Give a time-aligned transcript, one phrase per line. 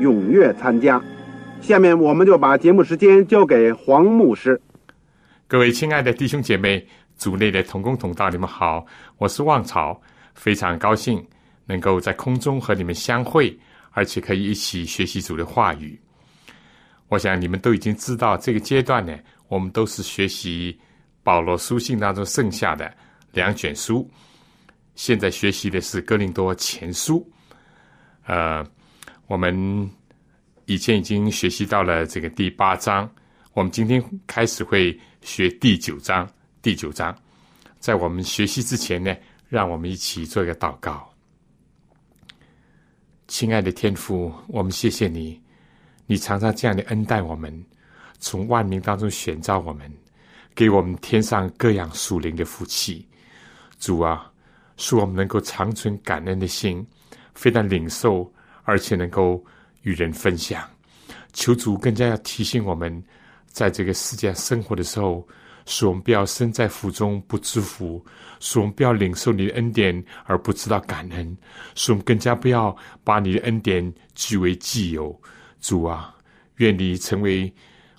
[0.00, 1.02] 踊跃参加。
[1.60, 4.60] 下面我们就把节目时间交给黄牧师。
[5.46, 8.84] 各位亲爱的弟兄姐妹、组内的同工同道，你们好，
[9.16, 10.00] 我是旺草，
[10.34, 11.24] 非常高兴
[11.66, 13.58] 能够在空中和你们相会，
[13.90, 15.98] 而且可以一起学习主的话语。
[17.08, 19.16] 我想你们都已经知道，这个阶段呢，
[19.48, 20.78] 我们都是学习。
[21.24, 22.90] 保罗书信当中剩下的
[23.32, 24.08] 两卷书，
[24.94, 27.30] 现在学习的是哥林多前书。
[28.24, 28.64] 呃，
[29.28, 29.88] 我们
[30.64, 33.08] 以前已经学习到了这个第八章，
[33.52, 36.26] 我们今天开始会学第九章。
[36.62, 37.14] 第九章，
[37.78, 39.14] 在我们学习之前呢，
[39.46, 41.06] 让我们一起做一个祷告。
[43.26, 45.38] 亲爱的天父，我们谢谢你，
[46.06, 47.64] 你常常这样的恩待我们，
[48.18, 49.92] 从万民当中选召我们。
[50.54, 53.06] 给我们添上各样属灵的福气，
[53.78, 54.32] 主啊，
[54.78, 56.84] 使我们能够长存感恩的心，
[57.34, 58.32] 非但领受，
[58.68, 59.42] 而且能够
[59.80, 60.62] 与人分享。
[61.32, 63.02] 求主更加要提醒我们，
[63.46, 65.26] 在这个世界生活的时候，
[65.64, 68.04] 使我们不要身在福中不知福，
[68.40, 71.34] 使我们不要领受你的恩典而不知道感恩，
[71.74, 75.18] 使我们更加不要把你的恩典据为己有。
[75.62, 76.14] 主啊，
[76.56, 77.50] 愿你成为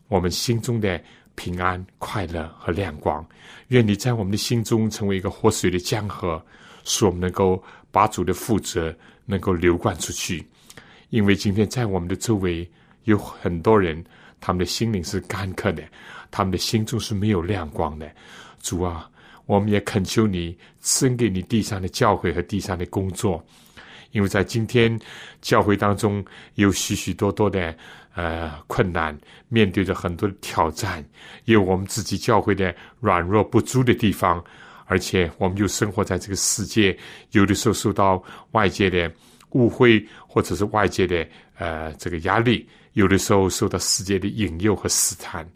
[0.08, 1.02] 我们心中的。
[1.36, 3.26] 平安、快乐和亮光，
[3.70, 6.44] 愿你在我们的心中成为一个活水的江河，
[6.84, 8.94] 使我们能够把主的负责
[9.26, 10.46] 能够流灌出去。
[11.09, 12.70] 因为今天在我们的周围
[13.03, 14.03] 有很多人，
[14.40, 15.84] 他们的心灵是干渴的，
[16.31, 18.09] 他们的心中是没有亮光的。
[18.62, 19.09] 主啊，
[19.46, 23.44] 我们也恳求你赐给你地上的教诲和地上的工作，
[24.12, 25.00] 因为在今天
[25.42, 26.24] 教会当中
[26.56, 27.75] 有许许多多的。
[28.16, 29.18] 呃，困难
[29.48, 31.02] 面对着很多的挑战，
[31.46, 34.44] 有我们自己教会的软弱不足的地方，
[34.88, 36.98] 而且我们又生活在这个世界，
[37.31, 38.22] 有的时候受到
[38.52, 39.09] 外界的
[39.52, 41.28] 误会，或者是外界的
[41.58, 45.48] 呃这个压力，有的时候受到世界的引诱和试探。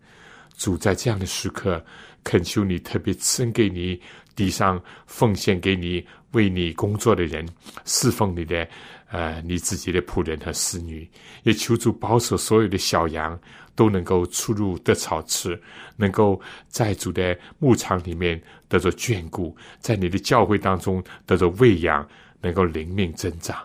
[0.58, 1.84] 主在这样的时刻，
[2.24, 4.00] 恳求你特别赐给你
[4.36, 7.48] 地上奉献给你为你工作的人，
[7.86, 8.68] 侍奉你的。
[9.14, 11.08] 呃，你自己的仆人和侍女，
[11.44, 13.40] 也求助保守所有的小羊
[13.76, 15.62] 都能够出入得草吃，
[15.96, 22.04] 能够在主的牧场里面得着眷顾，在你的教会当中得着喂养，
[22.42, 23.56] 能够灵命增长。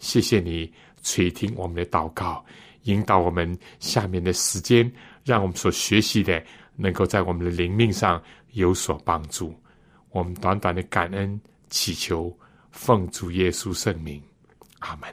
[0.00, 0.72] 谢谢你
[1.02, 2.44] 垂听我们的祷告，
[2.82, 4.90] 引导我们下面的时间，
[5.24, 6.42] 让我们所学习的
[6.74, 8.20] 能够在我们的灵命上
[8.52, 9.54] 有所帮助。
[10.10, 12.36] 我们短短的感恩祈求，
[12.72, 14.20] 奉主耶稣圣名。
[14.80, 15.08] 阿门。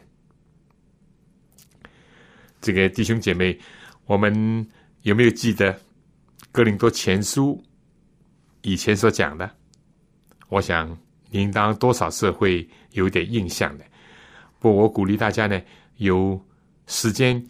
[2.62, 3.58] 这个弟兄姐妹，
[4.06, 4.68] 我们
[5.02, 5.74] 有没有记得
[6.52, 7.62] 《哥林多前书》
[8.62, 9.50] 以前所讲的？
[10.48, 10.98] 我想，
[11.32, 13.86] 应当多少是会有点印象的。
[14.60, 15.62] 不，我鼓励大家呢，
[15.98, 16.40] 有
[16.86, 17.44] 时间、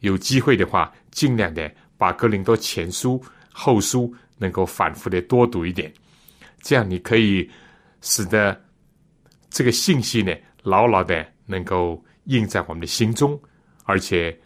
[0.00, 3.18] 有机会的话，尽量的把《哥林多前书》
[3.52, 5.92] 后书能够反复的多读一点，
[6.60, 7.50] 这样你可以
[8.00, 8.58] 使得
[9.50, 11.26] 这个信息呢，牢牢的。
[11.50, 13.36] 能够印在我们的心中，
[13.82, 14.38] 而且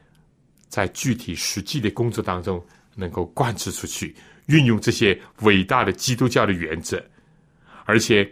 [0.69, 4.17] 在具体实际的工作当中能够贯彻出去，
[4.47, 7.05] 运用这些伟大的基督教的原则，
[7.85, 8.27] 而且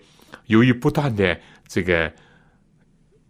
[0.47, 2.11] 由于不断的这个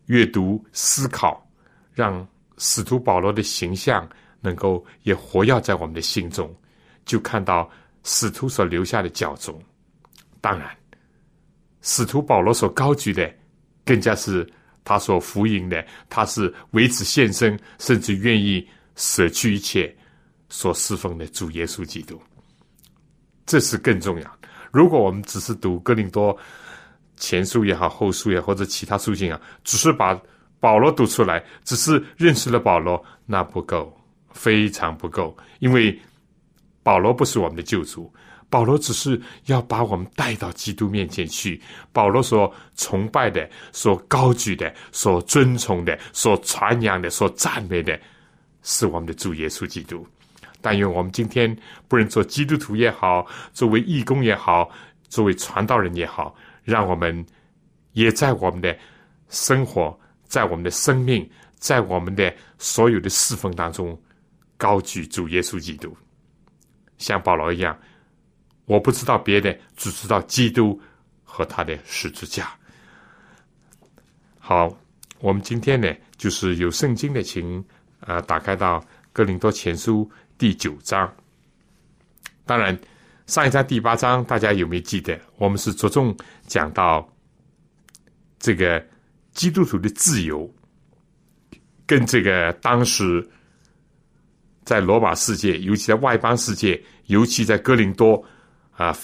[0.07, 1.45] 阅读思考，
[1.93, 2.27] 让
[2.59, 4.09] 使徒保罗的形象
[4.41, 6.55] 能够也活跃在我们的心中，
[7.05, 7.71] 就看到
[8.05, 9.61] 使徒所留下的教宗。
[10.41, 10.77] 当然，
[11.81, 13.33] 使徒保罗所高举的
[13.85, 14.51] 更加是。
[14.85, 19.97] 他所福音的，他是为此献身，甚至愿意舍去一切
[20.49, 22.21] 所侍奉的主耶稣基督。
[23.47, 24.39] 这是更重要。
[24.73, 26.37] 如果我们只是读哥林多
[27.23, 30.21] 前书也好，后书也好或者其他书信啊，只是把
[30.59, 33.97] 保罗读出来，只是认识了保罗，那不够，
[34.33, 35.97] 非常不够，因为
[36.83, 38.13] 保罗不是我们的救主。
[38.51, 41.59] 保罗只是要把我们带到基督面前去。
[41.93, 47.99] 保罗所崇拜的、所高举的、所尊崇的、所传扬的、所赞美的，
[48.63, 50.05] 是我们的主耶稣基督。
[50.61, 51.57] 但愿我们今天
[51.89, 54.69] 不论做基督徒也好，作为义工也好，
[55.09, 57.25] 作为传道人也好，让我们
[57.93, 58.77] 也在我们的
[59.29, 64.01] 生活、在我们的生命、在我们的所有的侍奉当中，
[64.57, 65.97] 高举主耶稣基督，
[66.99, 67.79] 像保罗一样。
[68.65, 70.81] 我不知道别的，只知道基督
[71.25, 72.57] 和他的十字架。
[74.39, 74.75] 好，
[75.21, 77.63] 我们今天呢，就是有圣经的，请
[78.01, 78.83] 啊打开到
[79.13, 81.13] 哥林多前书第九章。
[82.47, 82.79] 当然，
[83.27, 85.19] 上一章第八章大家有没有记得？
[85.37, 86.15] 我们是着重
[86.47, 87.09] 讲到
[88.39, 88.85] 这个
[89.33, 90.53] 基督徒的自由，
[91.87, 93.27] 跟这个当时
[94.65, 98.23] 在罗马世界，尤其在外邦世界，尤其在哥林多。
[98.75, 98.97] 啊，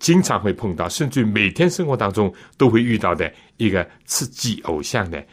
[0.00, 5.24] 经常会碰到，甚至每天生活当中都会遇到的一个刺激偶像的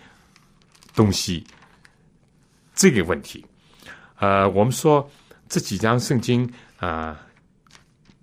[0.93, 1.43] 东西，
[2.75, 3.43] 这个问题。
[4.19, 5.09] 呃，我们说
[5.49, 7.26] 这几章圣经啊，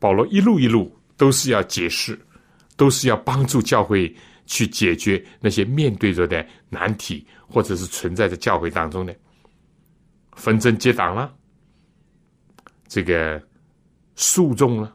[0.04, 2.18] 保罗一路一路都是要解释，
[2.76, 4.14] 都是要帮助教会
[4.44, 9.16] 去解决那些面对着的难题，或者是存在在教会当中的
[10.34, 11.34] 纷争结党了，
[12.86, 13.42] 这个
[14.14, 14.94] 诉讼了。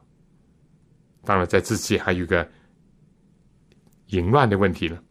[1.23, 2.47] 当然，在之前还有个
[4.09, 5.01] 淫乱的问题了。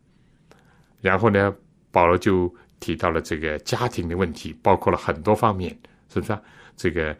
[1.00, 1.52] 然后呢，
[1.90, 5.76] 保罗就提到了这个家庭的问题，包括了很多方面，
[6.08, 6.40] 是不是啊？
[6.76, 7.18] 这个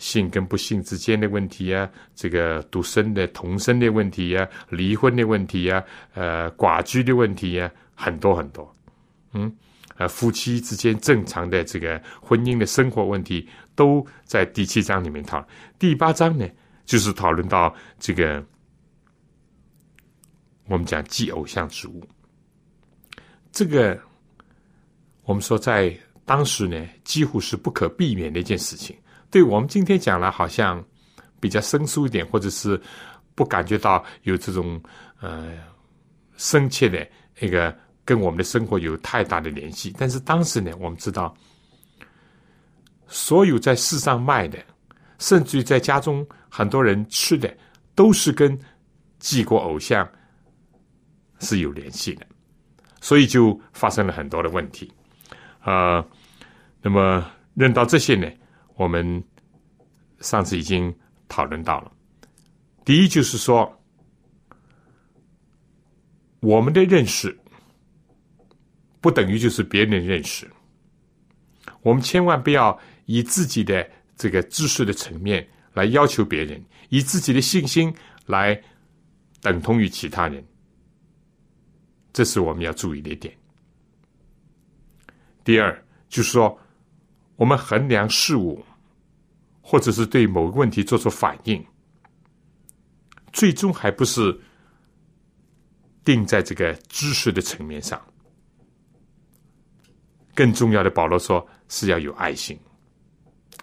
[0.00, 8.74] 性跟不幸之间的问题啊，这个独生的、同生的问题呀，离婚的问题呀，呃，寡居的问题呀，很多很多。
[9.34, 9.54] 嗯，
[9.96, 15.46] 呃，夫妻之间正常的这个婚姻的生活问题，都在第七章里面讨。
[15.78, 16.48] 第八章呢？
[16.86, 18.44] 就是讨论到这个，
[20.66, 22.02] 我们讲祭偶像之物，
[23.52, 24.00] 这个
[25.22, 25.94] 我们说在
[26.24, 28.96] 当时呢，几乎是不可避免的一件事情。
[29.30, 30.84] 对我们今天讲来，好像
[31.38, 32.80] 比较生疏一点，或者是
[33.34, 34.80] 不感觉到有这种
[35.20, 35.54] 呃
[36.36, 37.06] 深切的
[37.40, 37.74] 一个
[38.04, 39.94] 跟我们的生活有太大的联系。
[39.98, 41.34] 但是当时呢，我们知道，
[43.06, 44.58] 所有在世上卖的。
[45.20, 47.54] 甚至于在家中，很多人吃的
[47.94, 48.58] 都是跟
[49.18, 50.10] 祭过偶像
[51.40, 52.26] 是有联系的，
[53.02, 54.90] 所以就发生了很多的问题。
[55.60, 56.02] 啊，
[56.80, 58.26] 那么认到这些呢，
[58.80, 59.22] 我们
[60.20, 60.90] 上次已经
[61.28, 61.92] 讨论到了。
[62.82, 63.70] 第一就是说，
[66.40, 67.38] 我们的认识
[68.98, 70.50] 不等于就是别人认识，
[71.82, 73.86] 我们千万不要以自己的。
[74.16, 77.90] 这个知识的层面来要求别人，以自己的信心
[78.26, 78.62] 来
[79.40, 80.44] 等同于其他人，
[82.12, 83.34] 这是我们要注意的一点。
[85.42, 85.72] 第二，
[86.10, 86.58] 就是说，
[87.36, 88.62] 我们衡量事物，
[89.70, 91.64] 或者是对某个问题做出反应，
[93.32, 94.36] 最终还不是
[96.04, 98.04] 定在这个知识的层面上。
[100.34, 102.58] 更重要的，保罗说是要有爱心。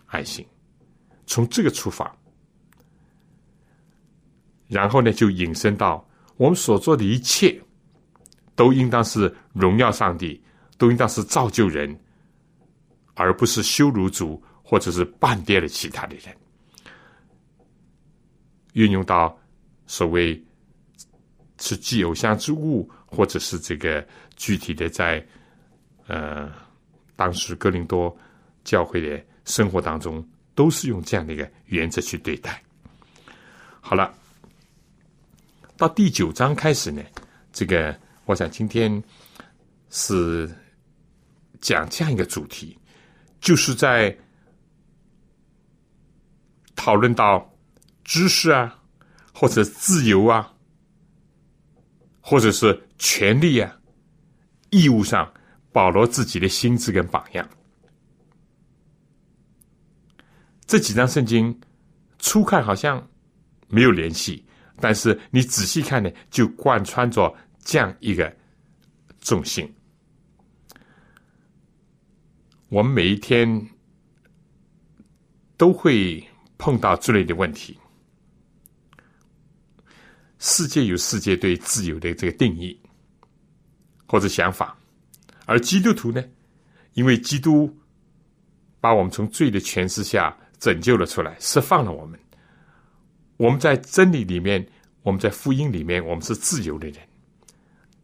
[0.05, 0.47] 爱心，
[1.25, 2.09] 从这个出发，
[4.69, 7.61] 然后呢，就引申到我们所做的一切，
[8.55, 10.41] 都应当是荣耀上帝，
[10.77, 11.99] 都应当是造就人，
[13.15, 16.35] 而不是羞辱主或者是半跌了其他的人。
[18.73, 19.39] 运用到
[19.85, 20.43] 所谓
[21.59, 24.05] 是祭偶像之物，或者是这个
[24.35, 25.25] 具体的在
[26.07, 26.51] 呃
[27.15, 28.13] 当时哥林多
[28.65, 29.23] 教会的。
[29.47, 30.21] 生活当中
[30.53, 32.61] 都是用这样的一个原则去对待。
[33.79, 34.13] 好了，
[35.77, 37.01] 到第九章开始呢，
[37.53, 39.01] 这个我想今天
[39.89, 40.53] 是
[41.61, 42.77] 讲这样一个主题，
[43.39, 44.13] 就是在
[46.77, 47.53] 讨论到
[48.05, 48.79] 知识啊，
[49.33, 50.53] 或者自由啊，
[52.21, 53.77] 或者是权利啊、
[54.69, 55.29] 义务上，
[55.73, 57.45] 保罗自己的心智跟榜样。
[60.65, 61.59] 这几张圣经
[62.19, 63.05] 初看好像
[63.67, 64.45] 没有联系，
[64.79, 68.33] 但是你仔细看呢，就贯穿着这样一个
[69.19, 69.73] 重心。
[72.69, 73.69] 我们每一天
[75.55, 76.21] 都会
[76.57, 77.77] 碰到这类的问题。
[80.39, 82.79] 世界有世界对自由的这个定义
[84.07, 84.77] 或者想法，
[85.45, 86.23] 而基督徒呢，
[86.93, 87.75] 因为基督
[88.79, 92.19] 把我们从罪的权势下拯救了出来，释放了我们。
[93.37, 94.67] 我们在真理里面，
[95.01, 96.99] 我们在福音里面，我们是自由的人。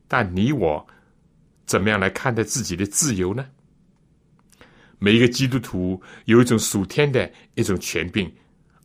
[0.08, 0.86] 但你我
[1.66, 3.48] 怎么样来看待自己的自由呢？
[5.00, 8.32] 每一个基督徒有一种属天的一种权柄，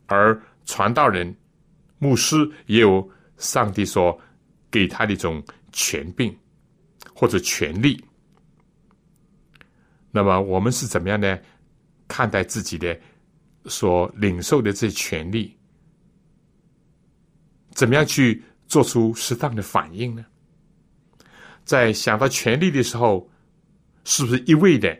[0.09, 1.33] 而传道人、
[1.99, 2.35] 牧师
[2.65, 4.19] 也有上帝所
[4.69, 6.35] 给他的一种权柄
[7.13, 8.03] 或者权利。
[10.11, 11.39] 那么我们是怎么样呢？
[12.07, 12.99] 看待自己的
[13.65, 15.55] 所领受的这权利？
[17.71, 20.25] 怎么样去做出适当的反应呢？
[21.63, 23.29] 在想到权力的时候，
[24.03, 24.99] 是不是一味的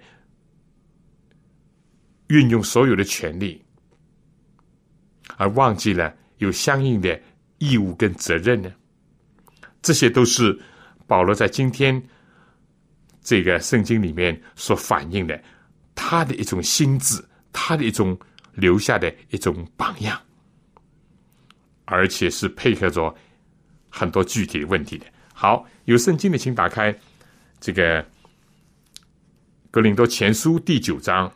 [2.27, 3.65] 运用所有的权利，
[5.37, 7.19] 而忘记了有相应的
[7.57, 8.71] 义务跟责任呢？
[9.81, 10.59] 这些都是
[11.07, 12.01] 保罗在今天
[13.21, 15.41] 这个圣经里面所反映的
[15.95, 18.17] 他的一种心智，他的一种
[18.53, 20.19] 留下的一种榜样。
[21.91, 23.15] 而且是配合着
[23.89, 25.05] 很多具体的问题的。
[25.33, 26.95] 好，有圣经的，请打开
[27.59, 28.03] 这个
[29.71, 31.27] 《格林多前书》第九章，《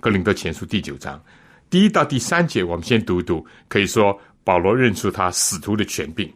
[0.00, 1.22] 格林多前书》第九章
[1.70, 3.46] 第一到第三节，我们先读读。
[3.68, 6.32] 可以说，保罗认出他使徒的权柄。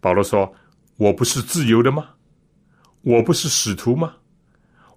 [0.00, 0.54] 保罗说
[0.98, 2.10] ：“我不是自由的吗？
[3.02, 4.14] 我不是使徒吗？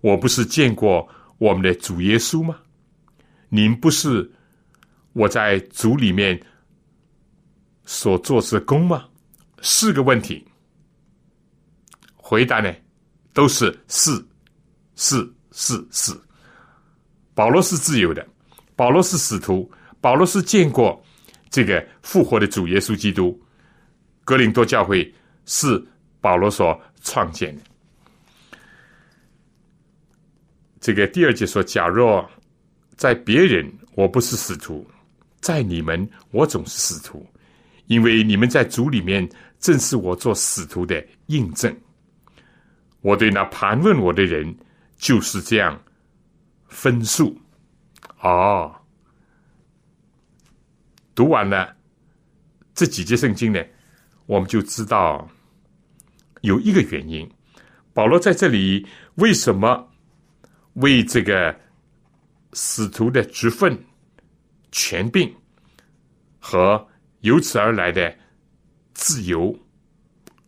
[0.01, 1.07] 我不是见过
[1.38, 2.60] 我们的主耶稣吗？
[3.50, 4.29] 您不是？”
[5.13, 6.39] 我在主里面
[7.86, 9.05] 所做之功吗？
[9.63, 10.46] 四个问题，
[12.15, 12.72] 回答呢
[13.34, 14.12] 都是是
[14.96, 16.13] 是是是。
[17.38, 18.27] 保罗是自由的，
[18.75, 21.00] 保罗是使徒，保罗是见过
[21.51, 23.39] 这个复活的主耶稣基督。
[24.25, 25.13] 格林多教会
[25.46, 25.79] 是
[26.20, 27.62] 保罗所创建的。
[30.82, 32.27] 这个第二节说：假若
[32.96, 34.84] 在别人，我不是使徒。
[35.39, 37.24] 在你们，我总是使徒，
[37.86, 39.29] 因为你们在主里面，
[39.60, 41.72] 正是我做使徒的印证。
[43.01, 44.58] 我对那盘问我的人，
[44.98, 45.79] 就是这样
[46.68, 47.40] 分数。
[48.22, 48.76] 哦，
[51.14, 51.76] 读完了
[52.74, 53.64] 这几节圣经呢，
[54.26, 55.30] 我们就知道
[56.42, 57.30] 有一个原因：
[57.94, 59.90] 保罗在这里为什么
[60.74, 61.60] 为这个
[62.54, 63.84] 使徒的职分？
[64.70, 65.34] 权柄
[66.40, 66.88] 和
[67.22, 68.16] 由此而来的
[68.94, 69.58] 自由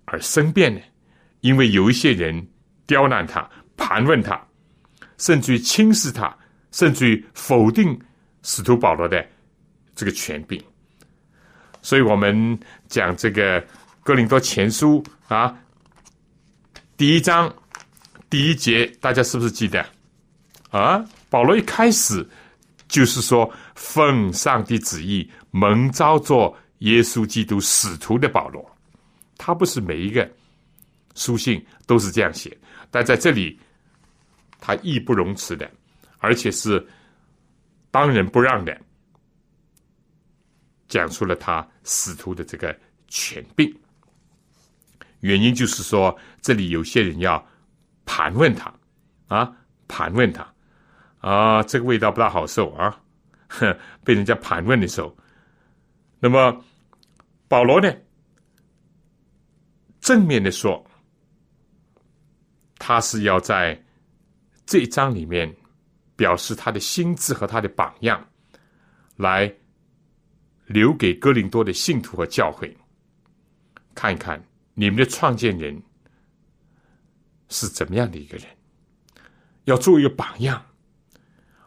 [0.06, 0.82] 而生变呢？
[1.40, 2.48] 因为有一些人
[2.86, 4.46] 刁难他、盘问他，
[5.20, 6.36] 甚至于轻视他，
[6.72, 7.96] 甚至于否定
[8.42, 9.24] 使徒保罗的
[9.94, 10.60] 这个权柄。
[11.84, 13.64] 所以我们讲这个
[14.02, 15.56] 哥林多前书啊，
[16.98, 17.54] 第一章
[18.32, 19.86] 第一节，大家是不是记得
[20.72, 21.06] 啊？
[21.30, 22.28] 保罗一开始。
[22.90, 28.68] 就是说，奉上帝旨意蒙召做耶稣基督使徒的保罗，
[29.38, 30.28] 他不是每一个
[31.14, 32.58] 书信都是这样写，
[32.90, 33.60] 但在这里，
[34.60, 35.70] 他义不容辞的，
[36.20, 36.86] 而且是
[37.92, 38.80] 当仁不让的，
[40.88, 43.74] 讲出了他使徒的这个权柄。
[45.22, 47.46] 原因就是说，这里有些人要
[48.06, 48.74] 盘问他，
[49.28, 49.56] 啊，
[49.88, 50.48] 盘问他。
[51.20, 52.98] 啊，这个味道不大好受啊！
[53.50, 55.14] 哼，被人家盘问的时候，
[56.18, 56.64] 那么
[57.50, 57.94] 保罗呢，
[60.00, 60.82] 正面的说，
[62.78, 63.78] 他是要在
[64.70, 65.52] 这一章里面
[66.16, 68.24] 表示他的心智和他的榜样，
[69.16, 69.52] 来
[70.68, 72.78] 留给哥林多的信徒和教会，
[73.96, 74.40] 看一看
[74.76, 75.82] 你们的创建人
[77.48, 78.46] 是怎么样的一个人，
[79.64, 80.64] 要做一个榜样。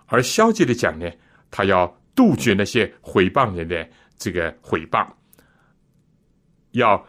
[0.07, 1.11] 而消极的讲呢，
[1.51, 5.05] 他要杜绝那些毁谤人的这个毁谤，
[6.71, 7.05] 要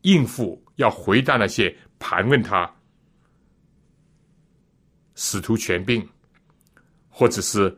[0.00, 2.68] 应付，要回答那些盘问他
[5.22, 6.08] 使徒权柄，
[7.10, 7.76] 或者是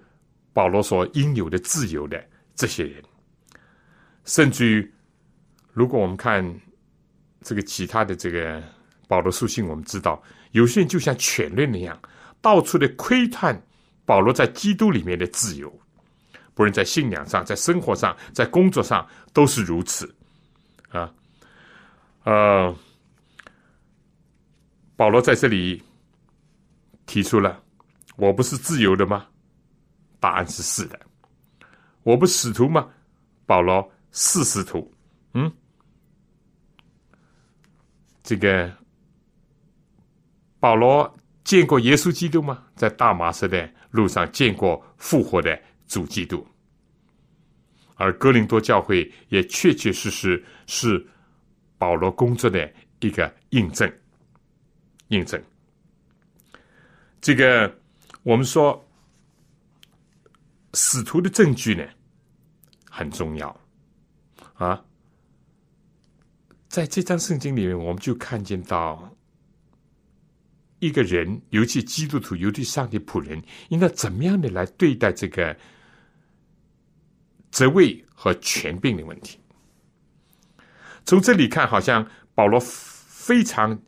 [0.53, 3.03] 保罗所应有的自由的这些人，
[4.25, 4.95] 甚至于，
[5.73, 6.41] 如果我们看
[7.41, 8.63] 这个其他的这个
[9.09, 10.23] 保罗书信，我们知道
[10.53, 12.01] 有些人就像犬类那样，
[12.41, 13.61] 到处的窥探。
[14.05, 15.73] 保罗在基督里面的自由，
[16.55, 20.13] 不论在信仰上、在生活上、在工作上都是如此，
[20.91, 21.15] 啊，
[22.25, 22.77] 呃，
[24.97, 25.81] 保罗在这里
[27.13, 27.63] 提出了
[28.17, 29.27] ：“我不是自由的吗？”
[30.19, 30.99] 答案是是的。
[32.05, 32.89] 我不使徒吗？
[33.45, 34.91] 保罗是使徒。
[35.35, 35.53] 嗯，
[38.23, 38.73] 这个
[40.59, 41.15] 保罗
[41.45, 42.65] 见过耶稣基督吗？
[42.75, 46.47] 在大马士的路上见过复活的主基督。
[47.97, 51.07] 而哥林多教会也确确实实是
[51.77, 53.93] 保罗工作的一个印证。
[55.09, 55.39] 印证。
[57.23, 57.73] 这个
[58.25, 58.85] 我们说
[60.75, 61.87] 使徒的证据呢
[62.91, 63.61] 很重要
[64.55, 64.85] 啊。
[66.69, 69.15] 在这张圣经里面，我们就看见到
[70.81, 75.57] 一个人，尤其基督徒，尤其上帝仆人，应该怎么样的来对待这个
[77.51, 79.39] 职位和权柄的问题。
[81.05, 83.81] 从这里看，好像保罗非常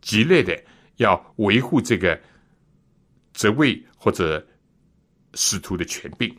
[0.00, 0.64] 激烈的
[0.96, 2.18] 要维护这个
[3.36, 4.44] 职位或者
[5.34, 6.34] 使徒的权柄，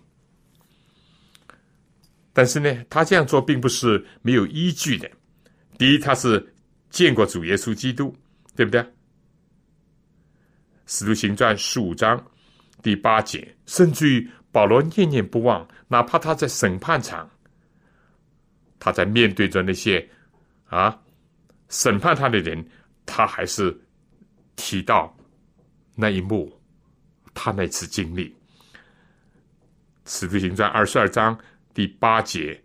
[2.34, 5.10] 但是呢，他这样做并不是没有依据的。
[5.78, 6.54] 第一，他是
[6.90, 8.14] 见过主耶稣基督，
[8.56, 8.84] 对不对？
[10.88, 12.20] 使徒行传十五章
[12.82, 17.30] 第八节，甚至于保罗念念不忘，哪怕他在审判场，
[18.80, 20.10] 他在面对着那些
[20.66, 21.00] 啊
[21.70, 22.68] 审判他的人，
[23.06, 23.80] 他还是
[24.56, 25.16] 提到
[25.94, 26.57] 那一幕，
[27.38, 28.36] 他那次经历。
[30.06, 31.38] 使徒行传二十二章
[31.74, 32.60] 第八节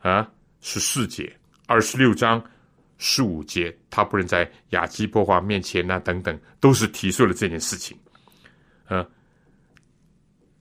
[0.00, 0.30] 啊
[0.60, 1.34] 十四节。
[1.66, 2.44] 二十六章
[2.98, 7.96] 十五节，他不能在亚基波华面前呐，等等，都是提出了这件事情。
[8.84, 9.06] 啊，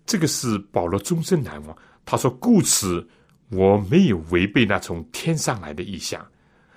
[0.05, 1.77] 这个是保罗终身难忘。
[2.05, 3.05] 他说：“故此，
[3.49, 6.25] 我没有违背那从天上来的意象，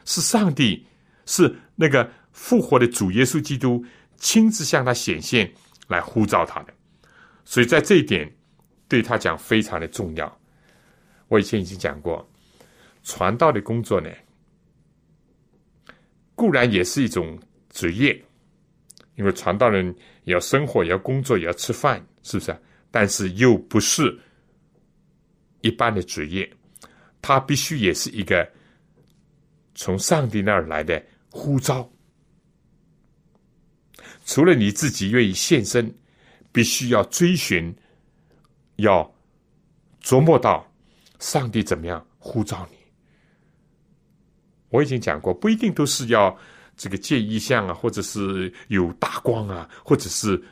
[0.04, 0.84] 是上帝，
[1.24, 3.84] 是那个复活的主耶稣基督
[4.16, 5.48] 亲自向他显现，
[5.88, 6.72] 来呼召他的。
[7.44, 8.30] 所以在这一点，
[8.88, 10.40] 对他讲非常的重要。
[11.28, 12.26] 我以前已经讲过。”
[13.08, 14.10] 传道的工作呢，
[16.34, 17.38] 固然也是一种
[17.70, 18.20] 职业，
[19.14, 22.60] 因为传道人也要生活，也要工作，也要吃饭，是不是？
[22.90, 24.18] 但是又不是
[25.60, 26.52] 一般的职业，
[27.22, 28.50] 他必须也是一个
[29.76, 31.88] 从上帝那儿来的呼召。
[34.26, 35.94] 除了你自己愿意献身，
[36.50, 37.74] 必须要追寻，
[38.76, 39.08] 要
[40.02, 40.68] 琢磨到
[41.20, 42.76] 上帝怎么样呼召你。
[44.68, 46.36] 我已经讲过，不一定都是要
[46.76, 50.42] 这个见异象啊，或者是有大光啊，或者是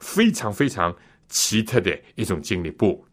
[0.00, 0.94] 非常非常
[1.28, 2.70] 奇特的一种经历。
[2.70, 3.06] 不，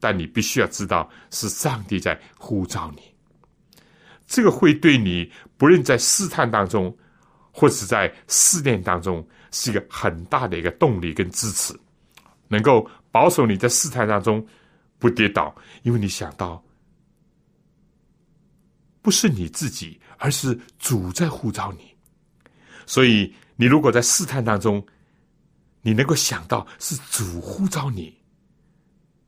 [0.00, 3.02] 但你必须要知道，是上帝在呼召你。
[4.26, 6.96] 这个会对你不论在试探当中，
[7.52, 11.72] 或者在试炼当中，是一个很大的一个动力跟支持，
[12.48, 14.44] 能够保守你在试探当中
[14.98, 16.60] 不跌倒，因为你想到。
[19.00, 21.92] 不是你自己，而是主在呼召你。
[22.86, 24.80] 所以，你如果在试探当中，
[25.80, 28.16] 你能够想到是主呼召你，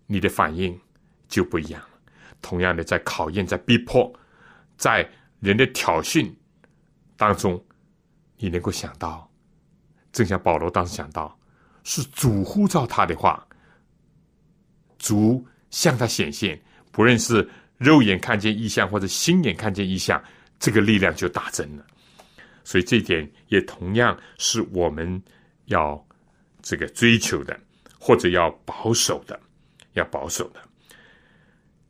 [0.06, 0.80] 你的反应
[1.26, 1.88] 就不一样了。
[2.40, 4.12] 同样的，在考验、在逼迫、
[4.76, 5.04] 在
[5.40, 6.32] 人的挑衅
[7.16, 7.60] 当中，
[8.36, 9.28] 你能够想到，
[10.14, 11.38] 正像保罗当时想到，
[11.82, 13.46] 是主呼召他的话，
[14.96, 16.58] 主向他显现，
[16.90, 17.46] 不论是。
[17.76, 20.22] 肉眼看见异象，或者心眼看见异象，
[20.60, 21.84] 这个力量就大增了。
[22.62, 25.20] 所以这一点也同样是我们
[25.66, 26.02] 要
[26.62, 27.58] 这个追求的，
[27.98, 29.38] 或者要保守的，
[29.94, 30.60] 要保守的。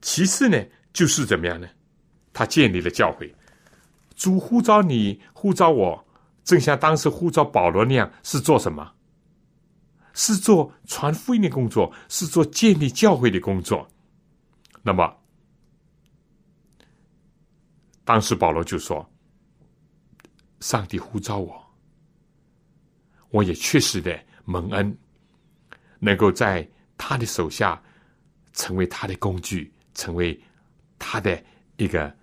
[0.01, 0.59] 其次呢，
[0.95, 1.69] 就是怎么样呢？
[2.33, 3.33] 他建立了教会，
[4.17, 6.04] 主呼召你，呼召我，
[6.45, 8.93] 正像当时呼召保罗那样，是做什么？
[10.13, 13.89] 是做传福音的工作，是做建立教会的工作。
[14.83, 15.17] 那么。
[18.07, 19.11] 当时保罗就说
[20.61, 21.75] ：“上帝呼召我，
[23.31, 24.99] 我也确实的蒙恩，
[26.01, 27.83] 能够在他的手下
[28.53, 30.39] 成为他的工具，成为
[30.99, 31.43] 他的
[31.79, 32.15] 一个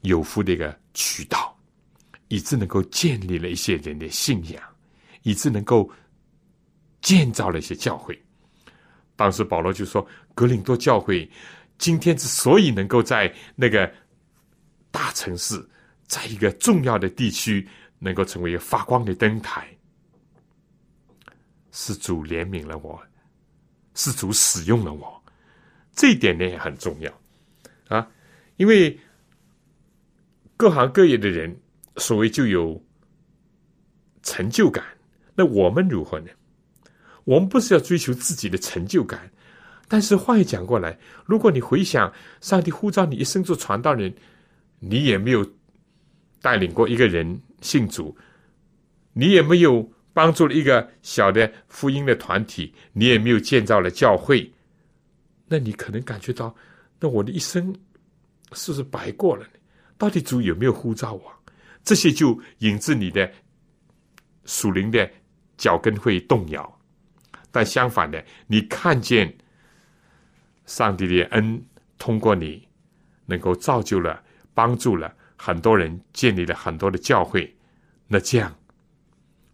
[0.00, 1.56] 有福的一个渠道，
[2.30, 4.62] 以致能够建立了一些人的信仰，
[5.22, 5.88] 以致能够
[7.02, 8.18] 建造了一些教会。
[9.14, 11.30] 当时保罗就说：‘格林多教会。’”
[11.80, 13.90] 今天之所以能够在那个
[14.90, 15.66] 大城市，
[16.06, 17.66] 在一个重要的地区，
[17.98, 19.66] 能够成为一个发光的灯台，
[21.72, 23.02] 是主怜悯了我，
[23.94, 25.24] 是主使用了我，
[25.94, 27.10] 这一点呢也很重要
[27.88, 28.06] 啊！
[28.58, 29.00] 因为
[30.58, 31.58] 各行各业的人，
[32.00, 32.82] 所谓就有
[34.22, 34.84] 成就感，
[35.34, 36.30] 那我们如何呢？
[37.24, 39.30] 我们不是要追求自己的成就感。
[39.86, 44.14] 但是话又讲过来，如果你回想上帝呼召你一生做传道人，
[44.78, 45.46] 你也没有
[46.40, 48.16] 带领过一个人信主，
[49.12, 54.50] 你也没有帮助了一个小的福音的团体，你也没有建造了教会，
[55.46, 56.54] 那你可能感觉到，
[56.98, 57.74] 那我的一生
[58.52, 59.50] 是不是白过了呢？
[59.98, 61.39] 到底主有没有呼召我？
[61.82, 63.30] 这些就引致你的
[64.44, 65.10] 属灵的
[65.56, 66.80] 脚跟会动摇。
[67.50, 69.36] 但相反的，你看见
[70.66, 71.60] 上帝的恩
[71.98, 72.68] 通过你，
[73.26, 74.22] 能够造就了、
[74.54, 77.52] 帮助了很多人，建立了很多的教会，
[78.06, 78.54] 那这样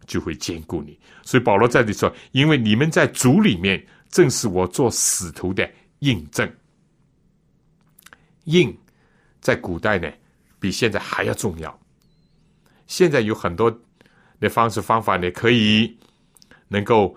[0.05, 0.99] 就会兼顾你。
[1.23, 6.47] 所以保罗在这里说：“因为你们在主里面，正是我做使徒的印证。
[8.43, 8.77] 印
[9.41, 10.11] 在古代呢，
[10.59, 11.76] 比现在还要重要。
[12.87, 13.69] 现在有很多
[14.39, 15.95] 的方式方法呢，可以
[16.67, 17.15] 能够。”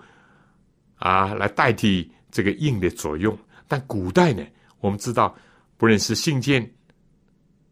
[1.01, 3.35] 啊，来代替这个印的作用。
[3.67, 4.45] 但古代呢，
[4.81, 5.35] 我们知道，
[5.75, 6.71] 不论是信件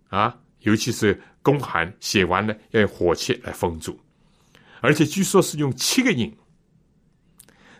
[0.08, 4.00] 啊，尤其是公函，写完了要用火漆来封住，
[4.82, 6.36] 而且据说是用七个印。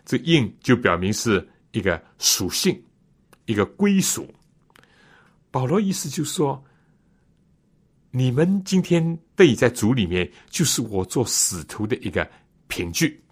[0.04, 2.80] 这印就表明是一个属性，
[3.46, 4.32] 一个归属。
[5.50, 6.64] 保罗意思就是说，
[8.10, 12.28] 你们今天得以在主里面，就是我做使徒的一个
[12.66, 13.22] 凭据。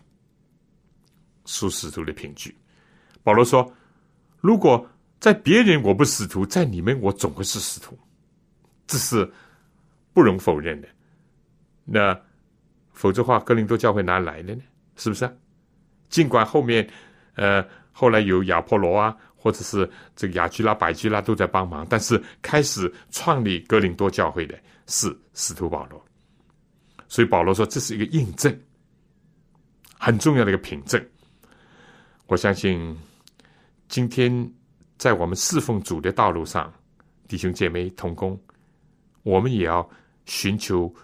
[1.45, 2.55] 属使徒的凭据，
[3.23, 3.73] 保罗说
[4.39, 4.87] ：“如果
[5.19, 7.99] 在别人我不使徒，在你们我总会是使徒，
[8.87, 9.27] 这是
[10.13, 10.89] 不容否认的。
[11.87, 12.15] 那
[12.93, 14.63] 否则话，格林多教会哪来的呢？
[14.97, 15.39] 是不是？
[16.11, 16.87] 尽管后面，
[17.35, 19.17] 呃，后来有亚波罗啊，
[19.49, 24.55] 或者是这个雅居拉、百居拉都在帮忙，但是开始创立格林多教会的
[24.87, 26.05] 是使徒保罗。
[27.09, 28.55] 所以保罗说，这是一个印证，
[29.99, 31.03] 很重要的一个凭证。”
[32.29, 32.95] 我相信，
[33.89, 34.53] 今天
[34.99, 36.71] 在我们侍奉主的道路上，
[37.27, 38.39] 弟兄姐妹同工，
[39.23, 39.89] 我们也要
[40.27, 40.95] 寻求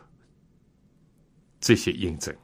[1.62, 2.36] 这些印证，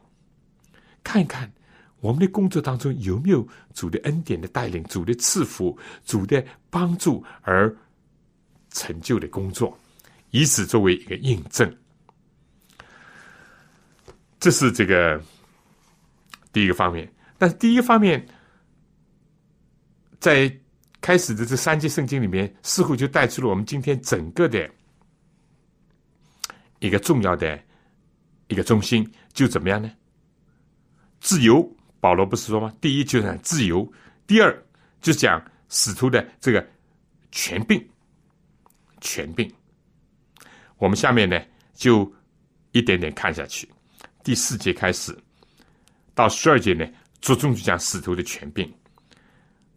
[1.05, 1.53] 看一看
[2.01, 7.75] 我们的工作当中有没有主的恩典的带领、主的赐福、主的帮助而
[8.71, 9.79] 成就的工作，
[10.31, 11.77] 以此作为一个印证。
[14.39, 15.23] 这是这个
[16.53, 18.27] 第一个方面，但是第一个方面。
[20.21, 20.55] 在
[21.01, 24.71] 开始的这三节圣经里面，似乎就带出了我们今天整个的
[26.81, 27.59] 一个重要的
[28.49, 29.91] 一个中心，就怎么样呢？
[31.23, 31.67] 自由，
[32.01, 32.73] 保罗不是说吗？
[32.81, 33.87] 第一就是自由，
[34.27, 34.65] 第二
[35.01, 36.67] 就讲使徒的这个
[37.31, 37.87] 权柄，
[39.01, 39.53] 权柄。
[40.79, 41.39] 我们下面呢
[41.75, 42.11] 就
[42.73, 43.69] 一点点看下去，
[44.25, 45.17] 第四节开始
[46.15, 46.87] 到十二节呢，
[47.21, 48.73] 着重就讲使徒的权柄。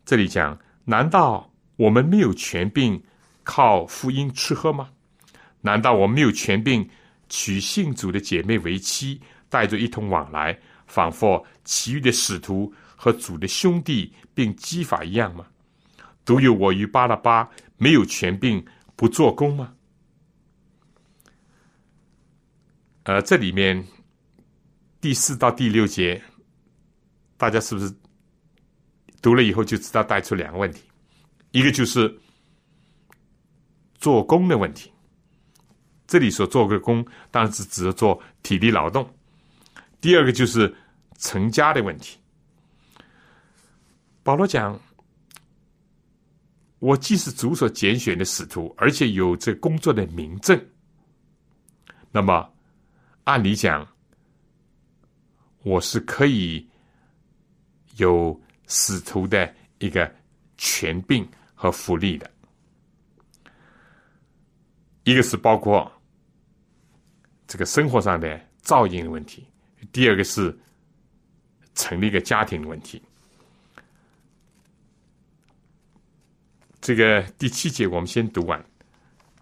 [0.06, 3.02] 这里讲，难道我们没有权柄
[3.44, 4.90] 靠福音吃喝吗？
[5.60, 6.88] 难道我们没有权柄
[7.30, 10.58] 娶信主的姐妹为妻，带着一同往来，
[10.94, 15.48] 仿佛其余的使徒和主的兄弟并基法一样吗？
[16.24, 18.64] 独有我与巴拉巴没有权柄
[18.96, 19.74] 不做工吗？
[23.06, 23.84] 呃，这里面
[25.02, 26.22] 第四到第六节，
[27.38, 27.92] 大家是不是？
[29.20, 30.84] 读了以后就知道带出两个问题，
[31.52, 32.14] 一个就是
[33.96, 34.92] 做工的问题。
[36.06, 39.10] 这里所做的工当然是指做体力劳动。
[40.02, 40.76] 第二个就是
[41.24, 42.20] 成家的问题。
[44.22, 44.80] 保罗讲
[46.80, 50.60] ：“我既是主所拣选的使徒，而且有这工作的名证，
[52.12, 52.54] 那么
[53.24, 53.88] 按理讲，
[55.64, 56.68] 我是可以
[57.98, 60.10] 有。”使徒的一个
[60.58, 62.32] 权柄和福利的，
[65.04, 65.92] 一个是包括
[67.46, 69.46] 这个生活上的照应的问题，
[69.92, 70.58] 第二个是
[71.76, 73.02] 成立一个家庭的问题。
[76.82, 78.64] 这个第七节我们先读完：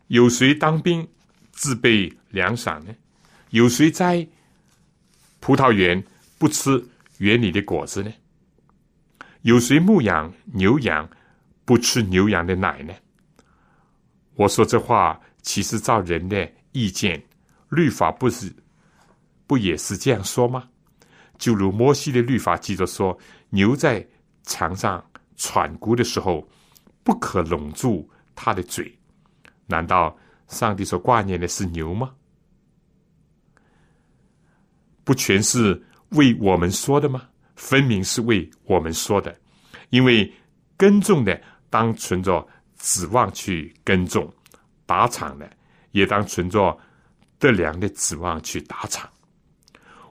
[0.07, 1.07] 有谁当兵
[1.51, 2.95] 自备粮饷呢？
[3.49, 4.27] 有谁在
[5.39, 6.03] 葡萄园
[6.37, 6.83] 不吃
[7.17, 8.13] 园里的果子呢？
[9.41, 11.09] 有谁牧养牛羊
[11.65, 12.93] 不吃牛羊的奶呢？
[14.35, 17.21] 我说这话其实照人的意见，
[17.69, 18.53] 律法不是
[19.47, 20.69] 不也是这样说吗？
[21.41, 23.17] 就如摩西的律法记着说，
[23.49, 24.07] 牛在
[24.43, 25.03] 墙上
[25.35, 26.47] 喘鼓的时候，
[27.03, 28.95] 不可拢住它的嘴。
[29.65, 30.15] 难道
[30.47, 32.13] 上帝所挂念的是牛吗？
[35.03, 37.27] 不全是为我们说的吗？
[37.55, 39.35] 分明是为我们说的，
[39.89, 40.31] 因为
[40.77, 44.31] 耕种的当存着指望去耕种，
[44.85, 45.49] 打场的
[45.89, 46.77] 也当存着
[47.39, 49.09] 得粮的指望去打场。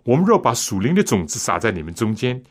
[0.03, 2.43] 我们若把属灵的种子撒在你们中间，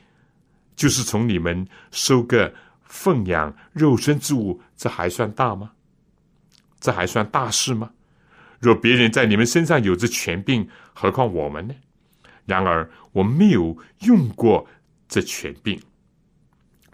[0.75, 5.71] 就是从你们收割奉养肉身之物，这还算大吗？
[6.79, 7.91] 这还算大事吗？
[8.59, 11.73] 若别人在你们身上有着权柄，何况我们呢？
[12.45, 14.67] 然而我们没有用过
[15.07, 15.79] 这权柄，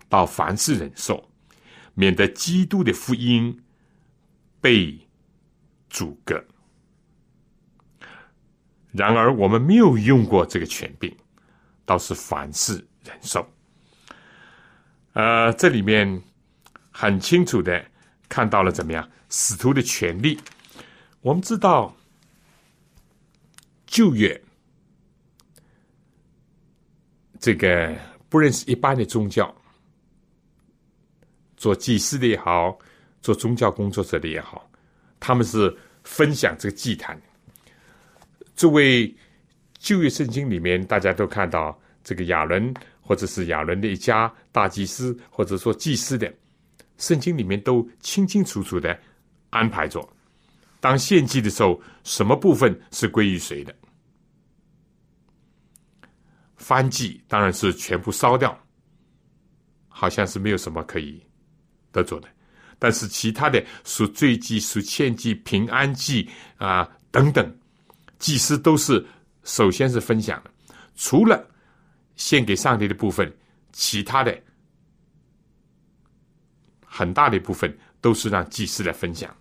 [0.10, 1.30] 到凡事忍受，
[1.94, 3.62] 免得基督的福音
[4.60, 5.00] 被
[5.90, 6.44] 阻隔。
[8.96, 11.14] 然而我们没有用过这个权柄，
[11.86, 13.46] 倒是凡事忍受。
[15.14, 16.22] 呃，这里面
[16.92, 17.86] 很清楚的
[18.30, 20.40] 看到了怎么样使徒的权利。
[21.22, 21.96] 我们知道
[23.86, 24.42] 旧约
[27.40, 27.96] 这个
[28.30, 29.54] 不认识一般的宗教，
[31.58, 32.78] 做祭司的也好，
[33.22, 34.70] 做宗教工作者的也好，
[35.20, 37.20] 他们是分享这个祭坛。
[38.56, 39.16] 作为
[39.78, 42.74] 旧约圣经里面，大家都看到这个亚伦。
[43.08, 46.34] 或者是亚伦的一家大祭司，或者说祭司的，
[46.98, 49.00] 圣经里面都清清楚楚的
[49.52, 50.04] 安排着。
[50.80, 53.76] 当献祭的时候，什么部分是归于谁的？
[56.56, 58.60] 翻祭当然是全部烧掉，
[59.88, 61.22] 好像是没有什么可以
[61.92, 62.28] 得着的。
[62.80, 67.56] 但是其他的属罪祭、属献祭、平安祭啊等等，
[68.26, 69.06] 祭司都是
[69.44, 70.50] 首先是分享的，
[70.96, 71.48] 除了。
[72.16, 73.30] 献给上帝的部分，
[73.74, 74.42] 其他的
[76.86, 79.36] 很大的一部分都是让祭司来分享。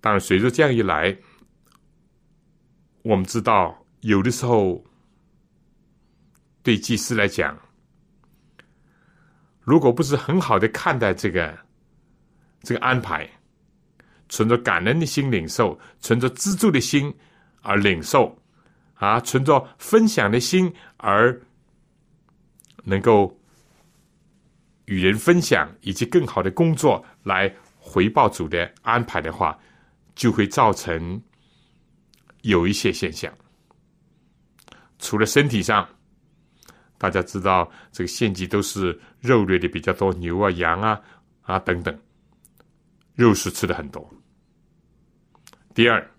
[0.00, 1.14] 当然，随着这样一来，
[3.02, 4.82] 我们知道有的时候
[6.62, 7.54] 对祭司来讲，
[9.60, 11.58] 如果不是很好的看待这个
[12.62, 13.28] 这个安排，
[14.30, 17.14] 存着感恩的心领受，存着资助的心
[17.60, 18.34] 而领受。
[18.94, 21.38] 啊，存着分享的心而
[22.84, 23.34] 能够
[24.84, 29.58] 与人分享，以及更好的工作来回报主的安排的话，
[30.14, 31.18] 就会造成
[32.42, 33.32] 有一些现象。
[34.98, 35.88] 除了身体上，
[36.98, 41.00] 大家知道这个献祭都是肉类的比较多，牛啊、羊啊
[41.40, 41.98] 啊等等，
[43.14, 44.08] 肉食吃的很多。
[45.74, 46.10] 第二，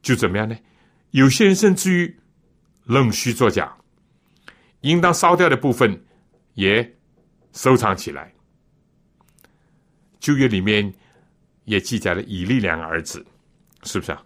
[0.00, 0.56] 就怎么样呢？
[1.10, 2.20] 有些人甚至于
[2.84, 3.76] 弄虚作假，
[4.80, 6.04] 应当烧掉的部分
[6.54, 6.96] 也
[7.52, 8.32] 收藏起来。
[10.18, 10.92] 旧约里面
[11.64, 13.24] 也记载了以利两个儿子，
[13.82, 14.24] 是不是啊？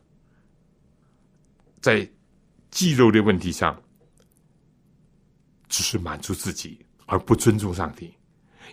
[1.81, 2.09] 在
[2.71, 3.83] 祭肉的问题上，
[5.69, 8.15] 只是满足自己，而不尊重上帝，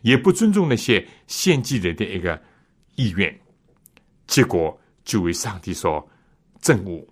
[0.02, 2.42] 也不尊重那些献祭人的一个
[2.96, 3.40] 意愿，
[4.28, 6.06] 结果就为上帝所
[6.62, 7.06] 憎恶。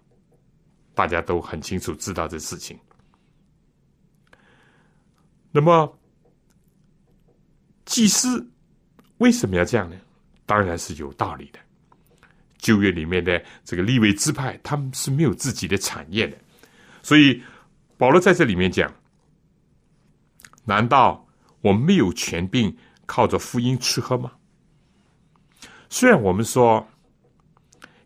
[0.93, 2.77] 大家都很清楚知道这事情。
[5.51, 5.97] 那么，
[7.85, 8.45] 祭司
[9.17, 9.95] 为什么要这样呢？
[10.45, 11.59] 当然是有道理的。
[12.57, 16.37] 旧约里面的这个立位支派，他们是没有自己的产业的，
[17.01, 17.41] 所以
[17.97, 18.93] 保罗在这里面讲：
[20.63, 21.25] 难道
[21.61, 24.31] 我们没有权柄靠着福音吃喝吗？
[25.91, 26.83] 虽然我们说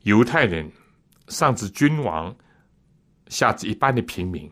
[0.02, 0.70] 犹太人
[1.30, 2.36] 上至君王。
[3.28, 4.48] 下至一般的平民，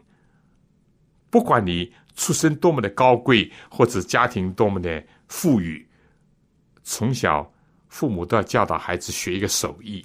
[1.29, 5.87] 不管你出身多么的高贵，或者家庭多么的富裕，
[6.81, 7.53] 从小
[7.87, 10.03] 父母都要教导孩子学一个手艺。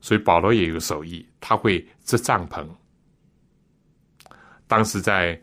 [0.00, 2.66] 所以保罗也有手艺，他会织帐篷。
[4.66, 5.38] 当时在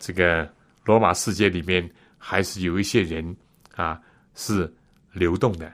[0.00, 0.52] 这个
[0.84, 3.24] 罗马世界里面，还是有一些人
[3.76, 4.02] 啊
[4.34, 4.70] 是
[5.14, 5.72] 流动的，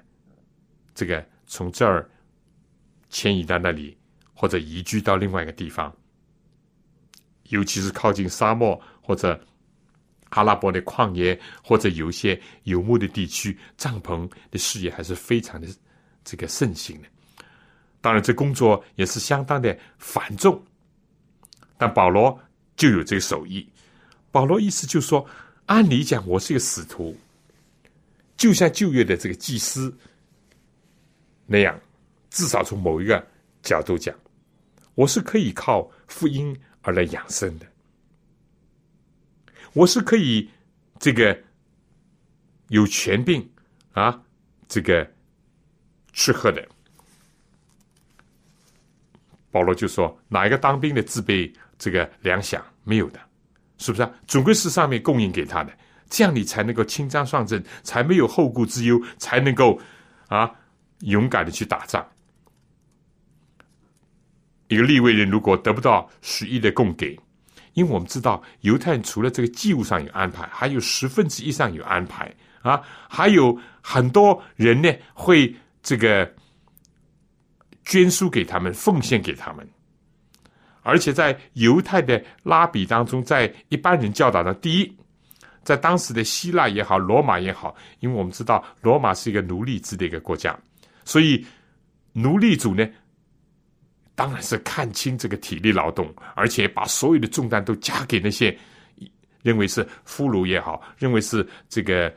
[0.94, 2.08] 这个从这儿
[3.08, 3.96] 迁移到那里。
[4.32, 5.94] 或者移居到另外一个地方，
[7.50, 9.38] 尤其是靠近沙漠或者
[10.30, 15.68] 阿拉伯的旷野，或者有一些游牧的地区，帐篷的事业还是非常的
[16.24, 17.08] 这个盛行的。
[18.00, 20.64] 当然，这工作也是相当的繁重，
[21.76, 22.40] 但保罗
[22.76, 23.68] 就有这个手艺。
[24.30, 25.28] 保罗意思就是说，
[25.66, 27.14] 按理讲，我是一个使徒，
[28.40, 29.94] 就像旧约的这个祭司
[31.44, 31.78] 那样，
[32.30, 33.22] 至少从某一个
[33.62, 34.18] 角度讲。
[34.94, 37.66] 我是可以靠福音而来养生的，
[39.74, 40.48] 我是可以
[40.98, 41.38] 这个
[42.68, 43.46] 有权柄
[43.92, 44.22] 啊，
[44.66, 45.06] 这个
[46.14, 46.66] 吃喝的。
[49.50, 52.58] 保罗就说：“哪一个当兵的自备这个粮饷？
[52.84, 53.20] 没有的，
[53.76, 54.10] 是不是啊？
[54.26, 55.76] 总归是上面供应给他的，
[56.10, 59.80] 这样你才能够轻装上阵，才没有后顾之忧，才能够
[60.28, 60.50] 啊
[61.00, 62.06] 勇敢的去打仗。”
[64.68, 67.18] 一个立位人如果得不到十一的供给，
[67.72, 76.32] 因为我们知道犹太人除了这个祭物上有安排，还有十分之一上有安排啊，还有很多人呢会这个
[77.84, 79.68] 捐书给他们，奉献给他们。
[80.82, 84.96] 而且在犹太的拉比当中，在一般人教导的，第一，
[85.62, 90.58] 在当时的希腊也好，罗马也好，因为我们知道罗马是一个奴隶制的一个国家，
[91.04, 91.44] 所以
[92.12, 92.88] 奴隶主呢。
[94.16, 98.54] 当然是看清这个体力劳动，而且把所有的重担都加给那些
[99.40, 102.14] 认为是俘虏也好，认为是这个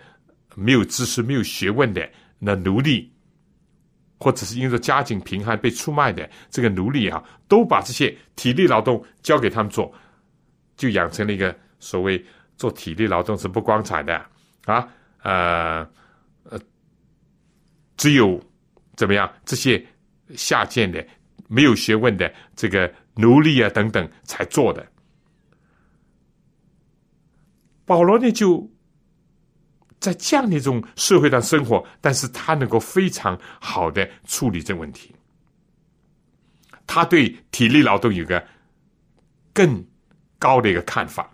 [0.54, 2.06] 没有知识、没有学问的
[2.40, 3.10] 那奴隶，
[4.20, 9.90] 或者是因为家境贫寒被出卖的这个奴隶啊，都把这些体力劳动交给他们做，
[10.76, 12.22] 就养成了一个所谓
[12.64, 14.16] 做体力劳动是不光彩的
[14.64, 14.88] 啊，
[15.22, 15.86] 呃
[16.44, 16.58] 呃，
[17.98, 18.42] 只有
[18.96, 19.86] 怎么样这些
[20.38, 21.06] 下贱的。
[21.50, 24.88] 没有学问的这个奴隶啊等等才做的，
[27.86, 28.72] 保罗呢就
[30.00, 35.14] 在这样的一种社会上生活，但是他能够非常好的处理这个问题。
[36.88, 38.44] 他对体力劳动有个
[39.54, 39.86] 更
[40.40, 41.30] 高的一个看法，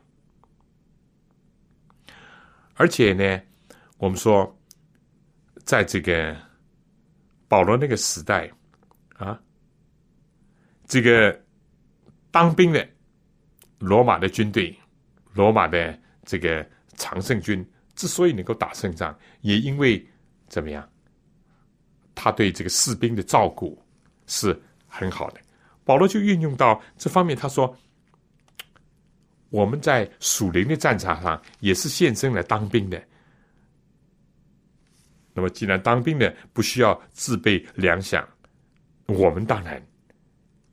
[2.80, 3.42] 而且呢，
[3.98, 4.58] 我们说，
[5.66, 6.34] 在这个
[7.50, 8.50] 保罗那个时代
[9.18, 9.38] 啊。
[10.88, 11.38] 这个
[12.32, 12.88] 当兵的
[13.80, 14.74] 罗马的军队，
[15.34, 16.66] 罗马的这个
[16.96, 20.08] 常胜军之所以能够打胜仗，也因为
[20.48, 20.90] 怎么样？
[22.16, 23.78] 他对这个士兵的照顾
[24.26, 25.42] 是很好的。
[25.84, 27.76] 保罗就运用到这方面，他说
[29.50, 33.02] ：“我们在属灵的战场上也是献身来当兵的。
[35.34, 38.26] 那么，既然当兵的不需要自备粮饷，
[39.08, 39.82] 我们当然。”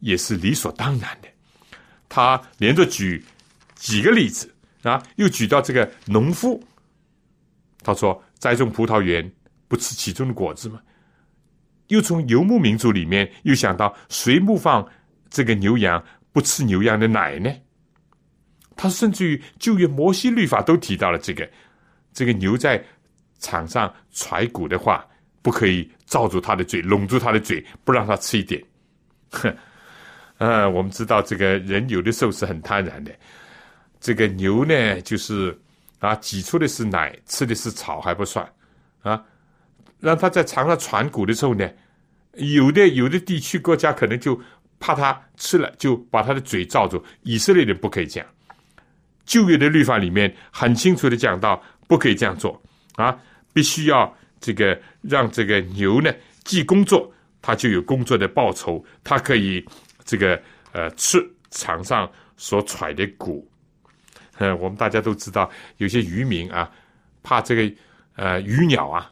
[0.01, 1.29] 也是理所当然的。
[2.07, 3.25] 他连着举
[3.75, 6.63] 几个例子啊，又举到这个农夫。
[7.83, 9.29] 他说：“栽种葡萄园
[9.67, 10.81] 不吃其中的果子吗？”
[11.89, 14.87] 又从游牧民族里面又想到谁牧放
[15.31, 17.51] 这个牛羊不吃牛羊的奶呢？
[18.77, 21.49] 他甚至于旧约摩西律法都提到了这个：
[22.13, 22.85] 这个牛在
[23.39, 25.05] 场上踹骨的话，
[25.43, 28.63] 不可以罩住它的嘴，拢住它的嘴，不让它吃一点。
[29.31, 29.57] 哼。
[30.39, 33.11] 呃，我们知道这个人有的时候是很贪婪的。
[33.99, 35.59] 这个牛呢，就是
[35.99, 38.47] 啊，挤出的是奶，吃的是草还不算
[39.01, 39.25] 啊。
[39.99, 41.67] 让它在场上传骨的时候呢，
[42.35, 44.39] 有的有的地区国家可能就
[44.79, 47.03] 怕它吃了，就把它的嘴罩住。
[47.23, 48.29] 以色列人不可以这样。
[49.27, 52.59] 旧约的律法里面很清楚的讲到，不可以这样做
[52.95, 53.15] 啊，
[53.53, 56.11] 必须要这个让这个牛呢，
[56.45, 57.13] 既工作，
[57.43, 59.63] 它就有工作的报酬，它可以。
[60.09, 61.19] 这个呃，吃
[61.51, 63.45] 场上所揣的骨，
[64.39, 66.71] 呃， 我们大家都知道，有些渔民啊，
[67.25, 67.77] 怕这个
[68.15, 69.11] 呃鱼鸟啊，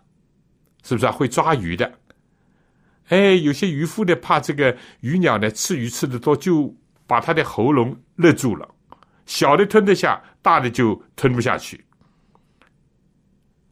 [0.85, 1.93] 是不是啊会抓鱼的？
[3.09, 6.73] 哎，有些渔夫呢，怕这个鱼鸟呢吃鱼吃的多，就
[7.09, 8.74] 把他的喉咙勒住了，
[9.27, 11.85] 小的吞得下，大的就吞不下去。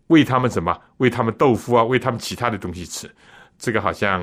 [0.09, 0.79] 喂他们什么？
[0.99, 3.11] 喂他们豆腐啊，喂他们其他的东西吃。
[3.59, 4.21] 这个好像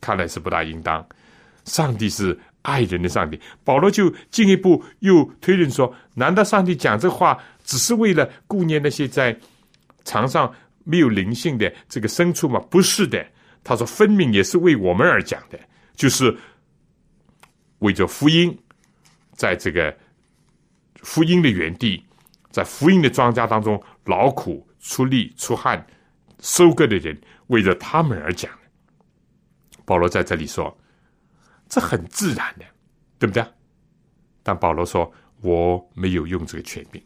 [0.00, 1.06] 看来是不大应当。
[1.64, 9.38] 上帝是爱人的上帝，保罗就进一步又推论说：难道上帝讲这话只是为了顾念那些在
[10.04, 10.52] 场上
[10.84, 12.60] 没有灵性的这个牲畜吗？
[12.70, 13.26] 不是的，
[13.62, 15.58] 他说分明也是为我们而讲的，
[15.94, 16.34] 就是
[17.78, 18.56] 为着福音，
[19.34, 19.94] 在这个
[21.02, 22.02] 福音的原地，
[22.50, 25.86] 在福音的庄稼当中劳苦出力出汗
[26.40, 28.50] 收割的人，为着他们而讲。
[29.84, 30.74] 保罗在这里说。
[31.66, 32.64] 这很自然的，
[33.18, 33.44] 对不对？
[34.42, 37.02] 但保罗说我没有用这个权柄。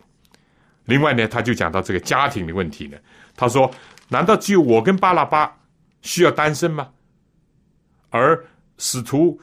[0.86, 2.98] 另外呢，他就讲到这个家庭的问题呢。
[3.36, 3.70] 他说
[4.10, 5.56] ：“难道只有我跟巴拉巴
[6.02, 6.90] 需要单身吗？
[8.10, 8.44] 而
[8.78, 9.40] 使徒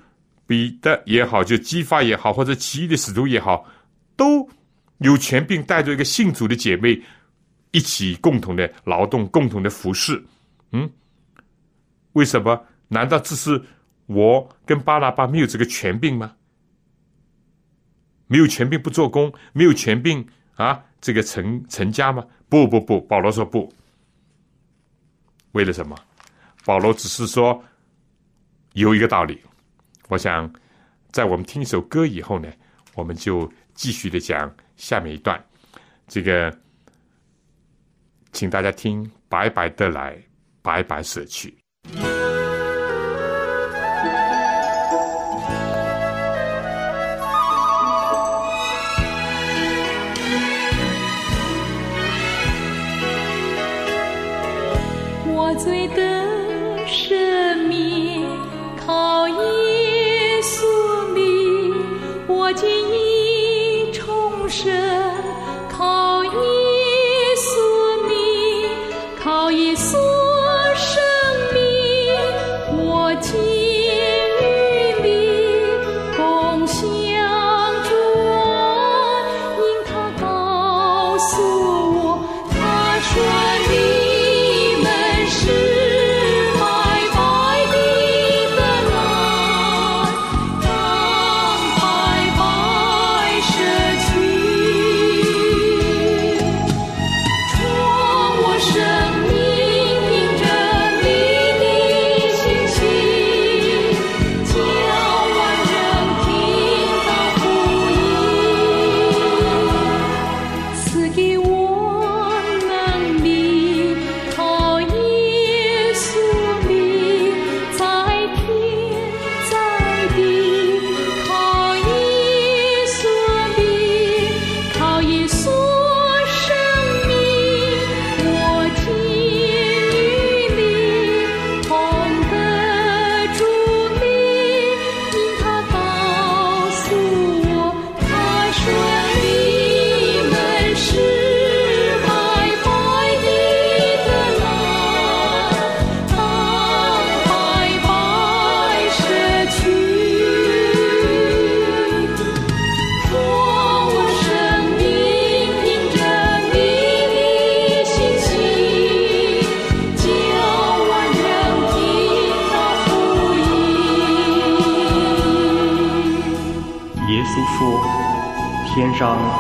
[0.48, 3.66] 彼得也好，就激发也好，或者其余的使徒也好，
[4.16, 4.50] 都
[5.00, 7.02] 有权柄带着一个信主的姐妹
[7.72, 10.24] 一起共同的劳动、共同的服侍。
[10.72, 10.89] 嗯，
[12.14, 12.66] 为什么？
[12.88, 13.62] 难道这是？”
[14.08, 16.36] 我跟巴拉巴没有这个权柄吗？
[18.28, 20.24] 没有权柄不做工，没有权柄
[20.54, 22.24] 啊，这个成成家吗？
[22.48, 23.74] 不不不，保罗说不。
[25.54, 25.98] 为了什么？
[26.66, 27.64] 保罗只是说
[28.74, 29.41] 有一个道理。
[30.10, 30.51] 我想
[31.12, 32.51] 在我们听一首歌以后呢，
[32.93, 35.43] 我们就继续的讲下面一段。
[36.08, 36.56] 这个，
[38.32, 40.22] 请大家听：白白的来，
[40.62, 41.64] 白白舍去。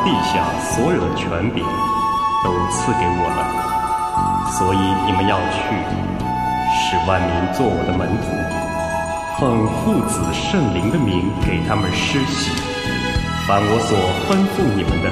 [0.03, 1.63] 陛下所有的权柄
[2.43, 3.39] 都赐给我了，
[4.57, 5.61] 所以你们要去，
[6.73, 8.25] 使万民做我的门徒，
[9.39, 12.51] 奉父子圣灵的名给他们施洗。
[13.47, 15.09] 凡我所吩咐你们的，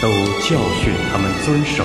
[0.00, 0.08] 都
[0.42, 1.84] 教训他们遵守。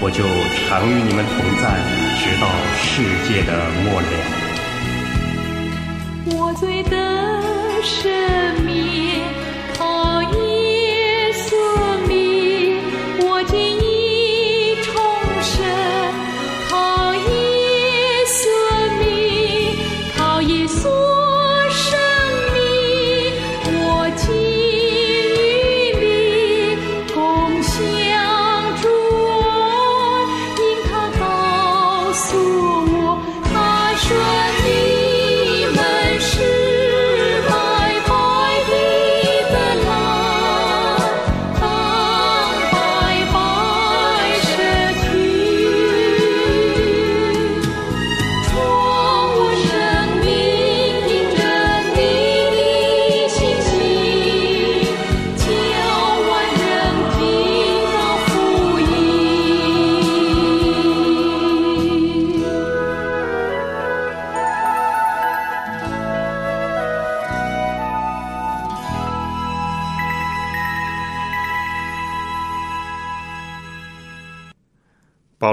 [0.00, 0.24] 我就
[0.66, 1.80] 常与你们同在，
[2.18, 3.52] 直到世界的
[3.84, 4.33] 末了。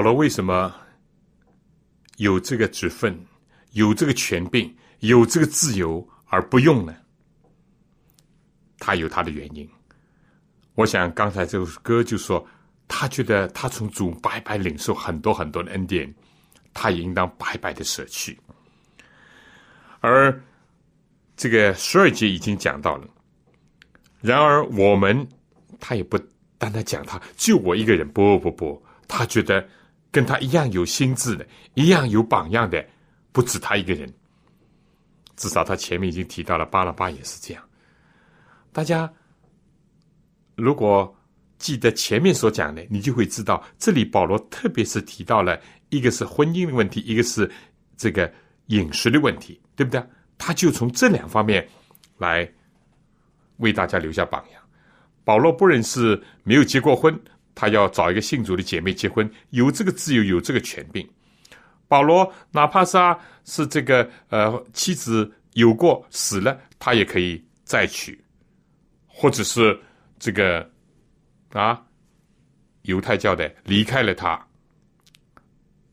[0.02, 0.74] 罗为什么
[2.16, 3.18] 有这个职分、
[3.72, 6.94] 有这个权柄、有这个自由而不用呢？
[8.78, 9.68] 他有他的原因。
[10.74, 12.46] 我想刚才这首歌就说，
[12.88, 16.12] 他觉得他从主白白领受很多很多的恩典，
[16.74, 18.38] 他也应当白白的舍去。
[20.00, 20.42] 而
[21.36, 23.06] 这个十二节已经讲到了。
[24.20, 25.26] 然而我们，
[25.78, 26.18] 他也不
[26.58, 29.66] 单单讲他，就我一个人，不不不，他觉得。
[30.12, 31.44] 跟他一样有心智的，
[31.74, 32.86] 一样有榜样的，
[33.32, 34.12] 不止他一个人。
[35.34, 37.64] 至少他前面已经提到了巴拉巴也是这样。
[38.72, 39.10] 大家
[40.54, 41.12] 如果
[41.58, 45.58] 记得前面所讲的，你就会知道，这里保罗特别是提到了
[45.88, 47.50] 一个是婚姻的问题，一个是
[47.96, 48.30] 这个
[48.66, 50.04] 饮食的问题，对不对？
[50.36, 51.66] 他就从这两方面
[52.18, 52.48] 来
[53.56, 54.62] 为大家留下榜样。
[55.24, 57.18] 保罗不认识没有结过婚。
[57.54, 61.08] 他要找一个信主的姐妹结婚，有这个自由，有这个权柄。
[61.88, 68.18] 保罗哪怕是啊，是这个呃妻子有过死了，他也可以再娶，
[69.06, 69.78] 或者是
[70.18, 70.68] 这个
[71.50, 71.84] 啊
[72.82, 74.46] 犹太教的离开了他，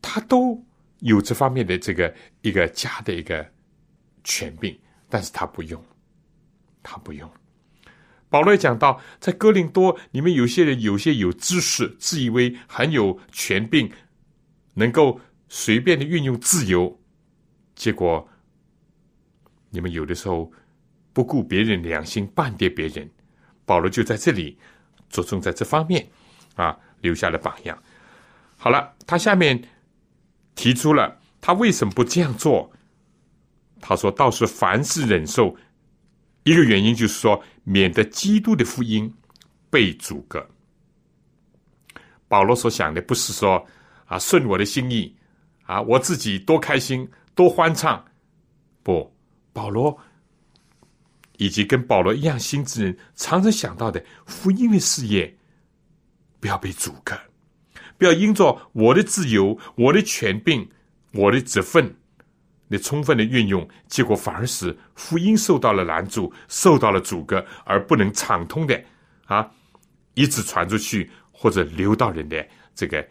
[0.00, 0.58] 他都
[1.00, 3.46] 有这方面的这个一个家的一个
[4.24, 4.74] 权柄，
[5.08, 5.84] 但是他不用，
[6.82, 7.30] 他不用。
[8.30, 13.90] 保罗讲到，在哥林多，你们有些人有些有知识，自以为很有权柄，
[14.74, 16.98] 能够随便的运用自由，
[17.74, 18.26] 结果
[19.68, 20.50] 你们有的时候
[21.12, 23.10] 不顾别人良心，半跌别人。
[23.66, 24.56] 保罗就在这里
[25.08, 26.08] 着重在这方面
[26.54, 27.76] 啊，留下了榜样。
[28.56, 29.60] 好了，他下面
[30.54, 32.70] 提出了他为什么不这样做？
[33.80, 35.56] 他说：“倒是凡事忍受。”
[36.44, 39.14] 一个原因就是说，免得基督的福音
[39.70, 40.44] 被阻隔。
[42.26, 43.64] 保罗所想的不是说
[44.06, 45.14] 啊顺我的心意
[45.62, 48.04] 啊我自己多开心多欢畅，
[48.82, 49.14] 不，
[49.52, 49.96] 保罗
[51.36, 55.32] 以及跟保罗一样心之人，常常想到的福音的事业
[56.40, 57.16] 不要被阻隔，
[57.96, 60.68] 不要因着我的自由、我的权柄、
[61.12, 61.94] 我的职分。
[62.72, 68.80] 你充分的运用，结果反而使福音受到了拦阻，受到了阻隔，而不能畅通的
[69.26, 69.50] 啊，
[70.14, 73.04] 一直传出去或者流到人的这个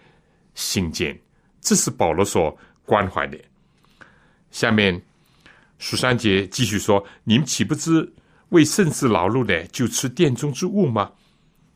[0.56, 1.20] 心间，
[1.60, 3.38] 这是保罗所关怀的。
[4.50, 5.00] 下面
[5.78, 8.10] 十三节继续说：“你们岂不知
[8.50, 11.12] 为圣事劳碌的，就吃殿中之物吗？”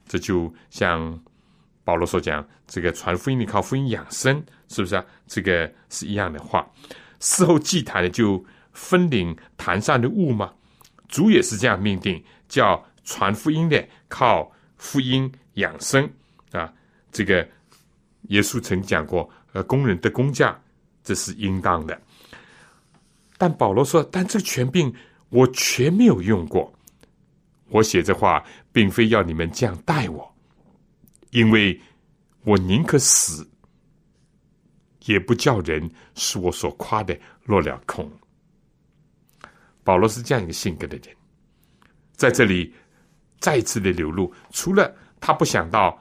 [0.07, 1.21] 这就像
[1.83, 5.05] 保罗所讲，这个传福音你靠福音养生，是不是啊？
[5.27, 6.65] 这个是一样的话。
[7.23, 8.43] 事后祭坛的就
[8.73, 10.53] 分领坛上的物吗？
[11.07, 16.07] 主也是这样命定，叫传福音的靠福音养生
[16.51, 16.71] 啊。
[17.13, 17.47] 这个
[18.23, 20.59] 耶稣曾讲过，呃，工人的工价
[21.01, 21.97] 这是应当的。
[23.37, 24.93] 但保罗说，但这个权柄
[25.29, 26.73] 我全没有用过。
[27.69, 28.43] 我写这话，
[28.73, 30.35] 并非要你们这样待我，
[31.31, 31.79] 因为
[32.43, 33.47] 我宁可死。
[35.05, 38.11] 也不叫人使我所夸的落了空。
[39.83, 41.15] 保罗是这样一个性格的人，
[42.13, 42.73] 在这里
[43.39, 44.33] 再次的流露。
[44.51, 45.99] 除了他不想到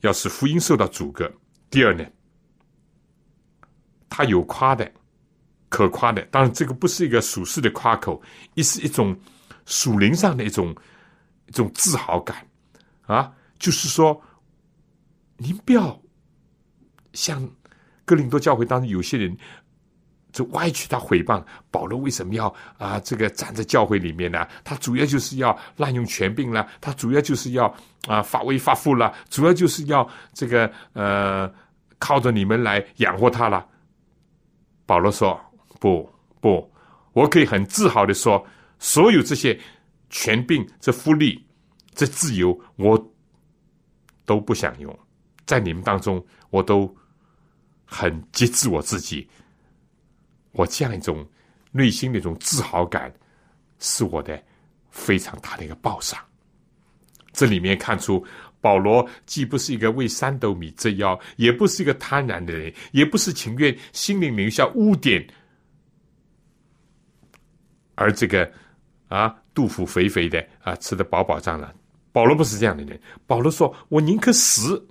[0.00, 1.30] 要使福音受到阻隔，
[1.68, 2.04] 第二呢，
[4.08, 4.90] 他有夸的。
[5.68, 8.20] 可夸的，当然这个不是一个属世的夸口，
[8.54, 9.16] 也是一种
[9.66, 10.74] 属灵上的一种
[11.46, 12.44] 一种自豪感
[13.02, 13.32] 啊！
[13.56, 14.20] 就是说，
[15.36, 16.02] 您不要
[17.12, 17.48] 像
[18.10, 19.36] 哥林多教会当中有些人，
[20.32, 21.40] 就歪曲他诽谤
[21.70, 24.44] 保罗为什么要啊这个站在教会里面呢？
[24.64, 27.72] 他主要就是要滥用权柄了，他主要就是要
[28.08, 31.48] 啊发威发富了，主要就是要这个呃
[32.00, 33.64] 靠着你们来养活他了。
[34.86, 35.40] 保罗说。
[35.78, 36.06] 不
[36.42, 36.70] 不，
[37.14, 38.46] 我可以很自豪的说，
[38.78, 39.58] 所有这些
[40.10, 41.42] 权柄、这福利、
[41.94, 43.02] 这自由，我
[44.26, 44.94] 都不想用。
[45.46, 46.94] 在你们当中，我都
[47.90, 49.28] 很节制我自己。
[50.52, 51.28] 我这样一种
[51.72, 53.12] 内心的一种自豪感，
[53.80, 54.40] 是我的
[54.90, 56.18] 非常大的一个报赏。
[57.32, 58.24] 这里面看出，
[58.60, 65.26] 保罗既不是一个为三斗米折腰，也不是一个贪婪的人，也不是情愿心灵留下污点。
[67.94, 68.50] 而这个
[69.08, 71.74] 啊，肚腹肥肥的啊，吃的饱饱胀了。
[72.12, 73.00] 保罗不是这样的人。
[73.26, 74.84] 保罗说：“我宁可死，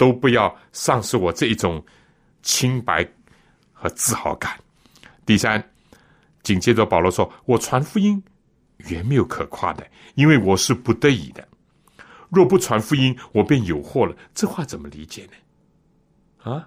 [0.00, 1.84] 都不要丧失我这一种
[2.40, 3.06] 清白
[3.70, 4.58] 和自豪感。”
[5.26, 5.62] 第三，
[6.42, 8.22] 紧接着保罗说：“我传福音
[8.78, 11.46] 原没有可夸的，因为我是不得已的。
[12.30, 16.50] 若不传福音，我便有祸了。”这话怎么理解呢？
[16.50, 16.66] 啊？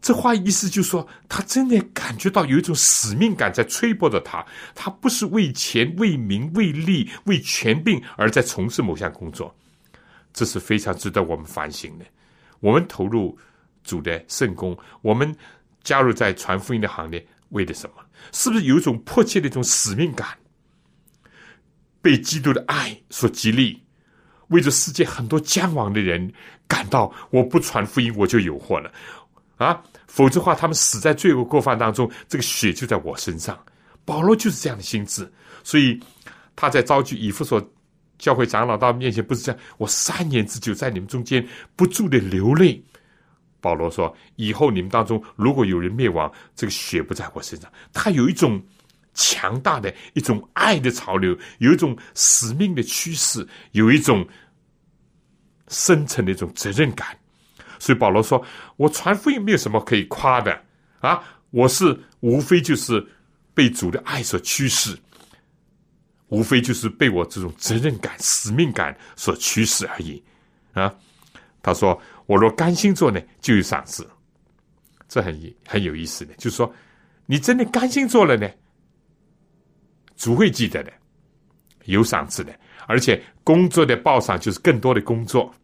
[0.00, 4.46] 这话意思就是说，他真的感觉到有一种使命感在催迫着他。
[4.72, 9.52] 他不是为钱、为名、为利、为权柄而在从事某项工作，
[10.34, 12.04] 这是非常值得我们反省的。
[12.60, 13.38] 我们投入
[13.82, 15.34] 主的圣功，我们
[15.82, 17.96] 加入在传福音的行列，为的什么？
[18.32, 20.28] 是不是有一种迫切的一种使命感？
[22.02, 23.82] 被基督的爱所激励，
[24.48, 26.30] 为着世界很多将亡的人
[26.66, 28.92] 感到，我不传福音，我就有祸了。
[29.56, 33.58] 啊，否则话，他们死在罪恶过犯当中，这个血就在我身上。
[34.04, 35.30] 保罗就是这样的心智，
[35.62, 35.98] 所以
[36.56, 37.60] 他在遭拒以弗所
[38.24, 39.60] 教会长老到面前，不是这样。
[39.76, 41.46] 我三年之久在你们中间
[41.76, 42.82] 不住的流泪。
[43.60, 48.58] 保罗说：“以后你们当中如果有人灭亡，这个血不在我身上。”他有一种
[49.12, 54.26] 强大的一种爱的潮流，有一种使命的趋势，有一种
[55.68, 57.06] 深沉的一种责任感。
[57.78, 58.42] 所以保罗说
[58.76, 60.58] ：“我传福音没有什么可以夸的
[61.00, 63.06] 啊，我是无非就是
[63.52, 64.96] 被主的爱所驱使，
[66.34, 70.22] 无非就是被我这种责任感、使命感所驱使而已
[70.72, 70.92] 啊。”
[71.62, 74.06] 他说：“我若甘心做呢，就有赏赐。”
[75.08, 76.74] 这很很有意思的，就是说，
[77.26, 78.50] 你真的甘心做了呢，
[80.16, 80.92] 主会记得的，
[81.84, 82.58] 有赏赐的，
[82.88, 85.54] 而且工作的报赏就是更多的工作。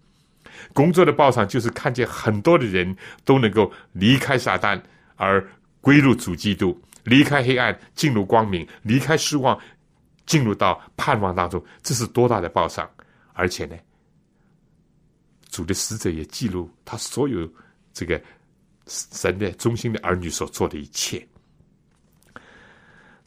[0.73, 4.81] 工作的报赏就是看见很多的人都能够离开撒旦
[5.17, 5.45] 而
[5.81, 9.59] 归入主基督，离开黑暗进入光明，离开失望
[10.31, 12.89] 进入到盼望当中，这是多大的报偿！
[13.33, 13.77] 而且呢，
[15.49, 17.53] 主的使者也记录他所有
[17.93, 18.23] 这个
[18.87, 21.27] 神的中心的儿女所做的一切。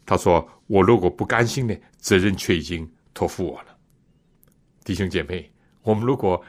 [0.06, 3.78] 他说：“我如果不甘心呢，责任却已经托付我了。”
[4.86, 5.52] 弟兄姐妹，
[5.82, 6.42] 我们如果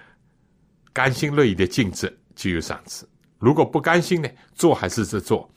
[0.92, 3.08] 甘心乐意的尽职就有赏赐，
[3.40, 5.52] 如果不甘心呢，做还是这做，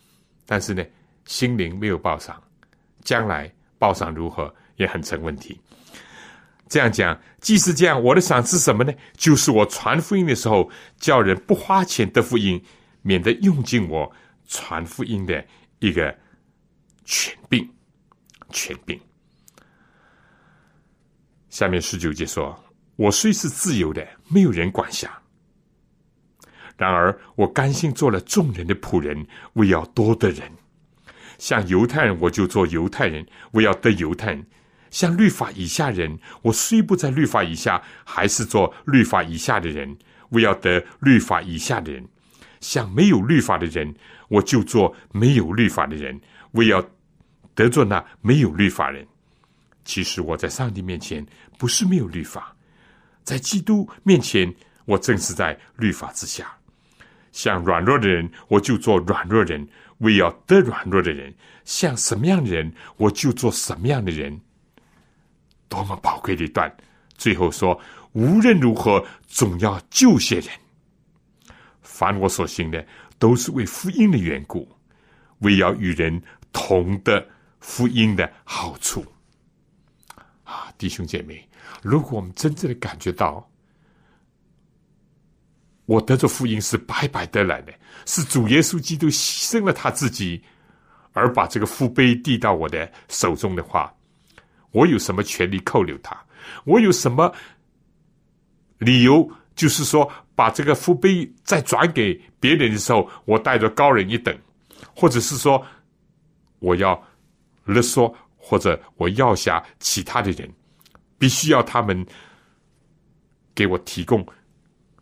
[0.47, 0.83] 但是呢，
[1.25, 2.41] 心灵没有报赏，
[3.03, 5.59] 将来报赏如何也很成问题。
[6.69, 8.93] 这样讲，既是这样，我的赏赐什么呢？
[9.15, 12.61] 就是我传福音的时候，叫人不花钱得福音，
[13.01, 14.11] 免得用尽我
[14.47, 15.45] 传福音的
[15.79, 16.13] 一个
[17.05, 17.69] 权柄，
[18.49, 18.99] 权柄。
[21.49, 22.57] 下面十九节说
[22.97, 25.09] ：“我虽是自由的，没有人管辖。”
[26.75, 30.47] 然而，我甘心做了众人的仆人，为要多得人；
[31.39, 34.43] 像犹太人，我就做犹太人，为要得犹太人；
[34.97, 39.95] 像律法以下人，我虽不在律法以下，还是做律法以下的人，
[40.29, 42.03] 为要得律法以下的人；
[42.61, 43.93] 像没有律法的人，
[44.27, 46.19] 我就做没有律法的人，
[46.53, 46.83] 为要
[47.53, 49.05] 得做那没有律法人。
[49.85, 51.23] 其实我在上帝面前
[51.59, 52.55] 不是没有律法，
[53.23, 54.51] 在基督面前，
[54.85, 56.51] 我正是在律法之下。
[57.31, 59.63] 像软弱的人，我就做软弱人；
[59.99, 61.31] 为要得软弱的人，
[61.65, 64.41] 像什么样的人，我就做什么样的人。
[65.67, 66.71] 多么宝贵的一段！
[67.17, 67.79] 最后说：
[68.13, 70.49] 无论如何，总要救些人。
[71.81, 72.85] 凡我所行的，
[73.17, 74.69] 都是为福音的缘故，
[75.39, 76.21] 为要与人
[76.53, 77.27] 同得
[77.59, 79.03] 福音的好处。
[80.43, 81.47] 啊弟兄姐妹，
[81.81, 83.49] 如果我们真正的感觉到，
[85.85, 87.73] 我得着福音是白白得来的，
[88.05, 90.43] 是主耶稣基督牺牲了他自己，
[91.13, 93.91] 而把这个福杯递到我的手中的话，
[94.77, 96.15] 我有什么权利扣留他？
[96.63, 97.33] 我有什么
[98.77, 99.27] 理由？
[99.55, 104.37] 就是说，把这个福杯再转给别人的时候，我带着高人一等，
[104.95, 105.65] 或者是说，
[106.59, 107.03] 我要
[107.65, 110.47] 勒索，或者我要下其他的人，
[111.17, 112.05] 必须要他们
[113.55, 114.23] 给我提供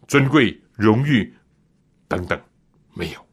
[0.08, 0.58] 尊贵。
[0.78, 1.34] 荣誉
[2.08, 2.38] 等等，
[2.94, 3.25] 没有。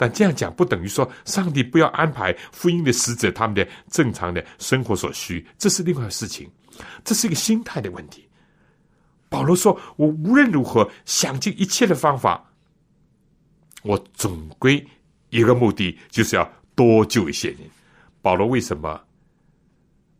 [0.00, 6.50] 但这样讲不等于说上帝不要安排福音的使者他们的正常的生活所需，这是另外的事情，
[7.04, 8.26] 这是一个心态的问题。
[9.28, 12.50] 保罗说：“我无论如何想尽一切的方法，
[13.82, 14.82] 我总归
[15.28, 17.58] 一个目的，就是要多救一些人。”
[18.22, 18.98] 保罗为什么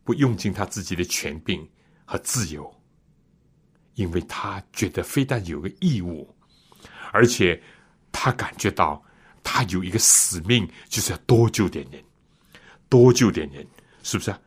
[0.03, 1.67] 不用尽他自己的权柄
[2.05, 2.71] 和自由？
[3.95, 6.29] 因为他觉得非但有个义务，
[7.11, 7.59] 而且
[8.11, 9.03] 他感觉到
[9.43, 12.01] 他有一个使命，就是要多救点人，
[12.89, 13.65] 多救点人，
[14.03, 14.39] 是不是啊？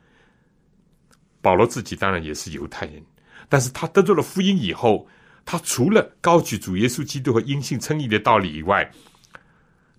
[1.41, 3.03] 保罗自己当然也是犹太人，
[3.49, 5.07] 但是他得到了福音以后，
[5.45, 8.91] 他除了高举主耶稣基督和因信称义的道理以外，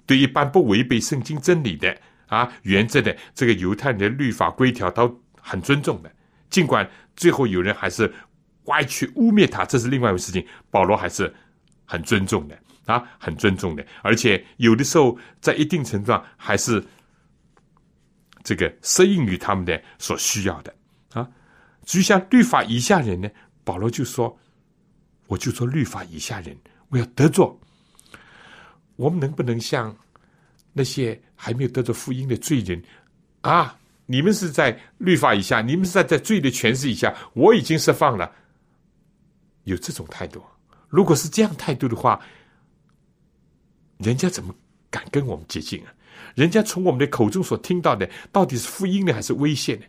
[0.06, 1.96] 对一般不违背圣经真理的
[2.28, 6.12] 啊原则的这个犹太人的律法规条都很尊重的，
[6.50, 8.14] 尽管最后有人还是。
[8.68, 10.44] 歪曲污蔑他，这是另外一回事情。
[10.72, 11.32] 保罗还是
[11.86, 16.84] 很尊重的啊，很尊重的，而且有的时候在一定程度上还是
[18.44, 20.74] 这个适应于他们的所需要的
[21.14, 21.28] 啊。
[21.84, 23.30] 至于像律法以下人呢，
[23.64, 24.38] 保罗就说
[25.28, 26.58] ：“我就做律法以下人，
[26.90, 27.60] 我要得着。
[28.96, 29.96] 我们能不能像
[30.74, 32.82] 那些还没有得着福音的罪人
[33.42, 33.78] 啊？
[34.06, 38.32] 你们是在律法以下，你们是在在罪的权势以下，我已经释放了。”
[39.66, 40.44] 有这种态度，
[40.90, 42.22] 如果是这样态度的话，
[43.98, 44.54] 人家怎么
[44.90, 45.94] 敢跟我们接近啊？
[46.36, 49.86] 人家从我们的口中所听到的，到底是福音呢，还是危险呢？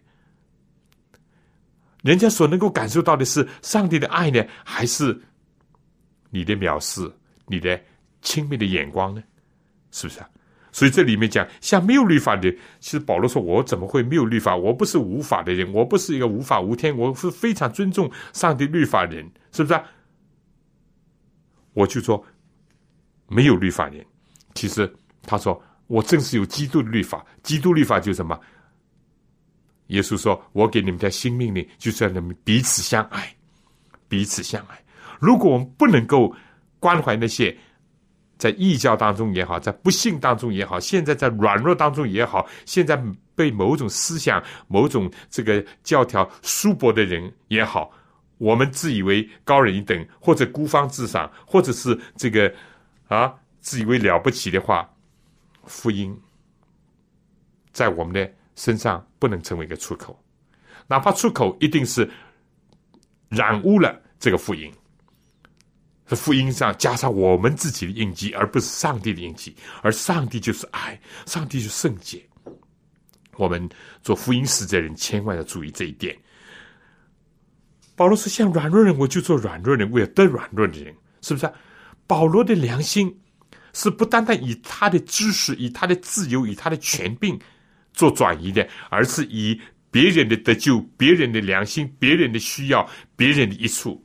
[2.03, 5.21] 人家所能够感受到的是上帝的爱呢，还是
[6.31, 7.11] 你的藐视、
[7.47, 7.81] 你的
[8.23, 9.23] 轻蔑的眼光呢？
[9.91, 10.31] 是不是啊？
[10.71, 12.51] 所以这里面讲，像没有律法的，
[12.81, 14.55] 其实保罗说：“我怎么会没有律法？
[14.55, 19.83] 我不是无法的人，我不是一个无法无天，我是非常尊重上帝律法人，是不是啊？”
[21.73, 22.25] 我就说
[23.29, 24.05] 没有律法人，
[24.55, 28.39] 其实他说我正是有基督的律法，基督律法就是什么？
[29.89, 33.35] 耶稣说：“我给你们条新命令，就是要你们彼此相爱，
[34.09, 34.85] 彼此相爱。
[35.21, 36.35] 如果我们不能够
[36.81, 37.57] 关怀那些。”
[38.39, 43.03] 在异教当中也好，在不幸当中也好，现在在软弱当中也好，现在
[43.35, 47.91] 被某种思想、某种这个教条束缚的人也好，
[48.37, 52.55] 我们自以为高人一等，或者孤芳自赏，或者是这个
[53.09, 54.89] 啊自以为了不起的话，
[55.65, 56.17] 福音
[57.73, 60.19] 在我们的身上不能成为一个出口，
[60.87, 62.09] 哪怕出口一定是
[63.29, 64.73] 染污了这个福音。
[66.09, 69.57] 福音上加上我们自己的印记，而不是上帝的印记。
[69.83, 70.97] 而上帝就是爱，
[71.27, 72.25] 上帝就是圣洁。
[73.37, 73.69] 我们
[74.03, 76.17] 做福音使者人，千万要注意这一点。
[77.97, 81.53] 保罗说：“像软弱人，我就做软弱人，为了得软弱的人，是不是啊？”
[82.07, 83.15] 保罗的良心
[83.73, 87.39] 是不单单以他的知识、以他的自由、以他的权柄
[87.93, 94.03] 做转移的，而是以别人的得救、别人的良心、别人的需要、别人的益处。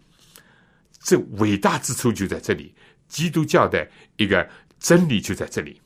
[1.00, 2.74] 这伟大之处就在这里，
[3.08, 4.48] 基督教的一个
[4.80, 5.82] 真理就在这里。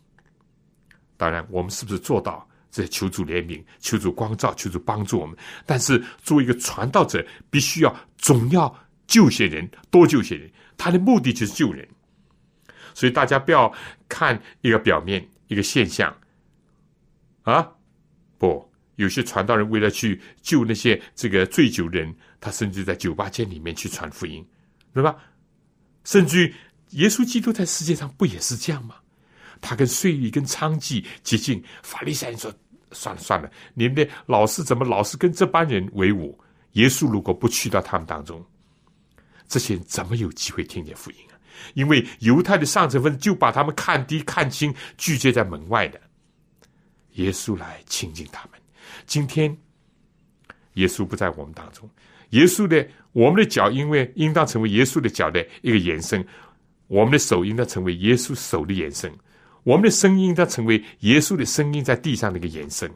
[1.18, 2.48] 当然，我们是不是做到？
[2.70, 5.34] 这求主怜悯，求主光照，求主帮助我们。
[5.66, 8.76] 但是，作为一个传道者，必须要总要
[9.08, 10.52] 救些人，多救些人。
[10.76, 11.88] 他的目的就是救人。
[12.96, 13.72] 所以，大家不要
[14.10, 16.12] 看一个表面一个现象
[17.44, 17.72] 啊！
[18.40, 24.44] 不，有些传道人为了去救那些这个醉酒人，他甚至在酒吧间里面去传福音。
[24.94, 25.14] 对吧？
[26.06, 26.54] 甚至于
[26.92, 28.96] 耶稣基督在世界上不也是这样吗？
[29.60, 32.50] 他跟税吏、跟娼妓接近，法利赛人说
[32.94, 36.40] ：“算了算了，你们的老师怎么老是跟这帮人为伍？
[36.74, 38.42] 耶稣如果不去到他们当中，
[39.50, 41.35] 这些人怎么有机会听见福音啊？
[41.74, 46.00] 因为犹太的上层分子就把他们看低看轻，拒绝在门外的。
[47.14, 48.60] 耶稣来亲近他们。
[49.06, 49.56] 今天，
[50.74, 51.90] 耶稣不在我们当中。”
[52.32, 56.22] 耶稣的，我们的脚，因为应当成为耶稣的脚的一个延伸；
[56.88, 59.10] 我们的手应当成为耶稣手的延伸；
[59.64, 62.92] 我们的声音应当成为耶稣的声音在地上的一个延伸。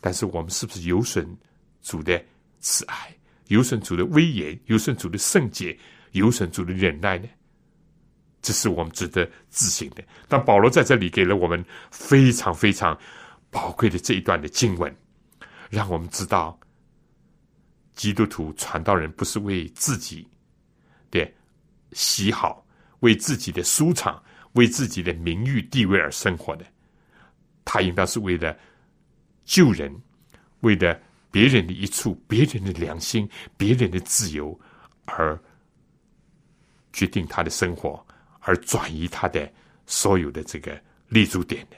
[0.00, 1.36] 但是，我们是不是有损
[1.82, 2.24] 主的
[2.60, 3.12] 慈爱，
[3.48, 5.76] 有损主的威严，有损主的圣洁，
[6.12, 7.28] 有损主的忍耐呢？
[8.40, 10.02] 这是我们值得自信的。
[10.28, 12.98] 但保罗在这里给了我们非常非常
[13.50, 14.94] 宝贵的这一段的经文，
[15.68, 16.58] 让我们知道，
[17.94, 20.26] 基督徒传道人不是为自己
[21.10, 21.28] 的
[21.92, 22.64] 喜好、
[23.00, 26.64] 为自己的舒畅、为自己的名誉地位而生活的，
[27.64, 28.56] 他应当是为了
[29.44, 29.94] 救人，
[30.60, 30.98] 为了
[31.30, 34.58] 别人的一处、别人的良心、别人的自由
[35.06, 35.38] 而
[36.92, 38.04] 决定他的生活。
[38.40, 39.52] 而转移他的
[39.84, 41.76] 所有的这个立足点的。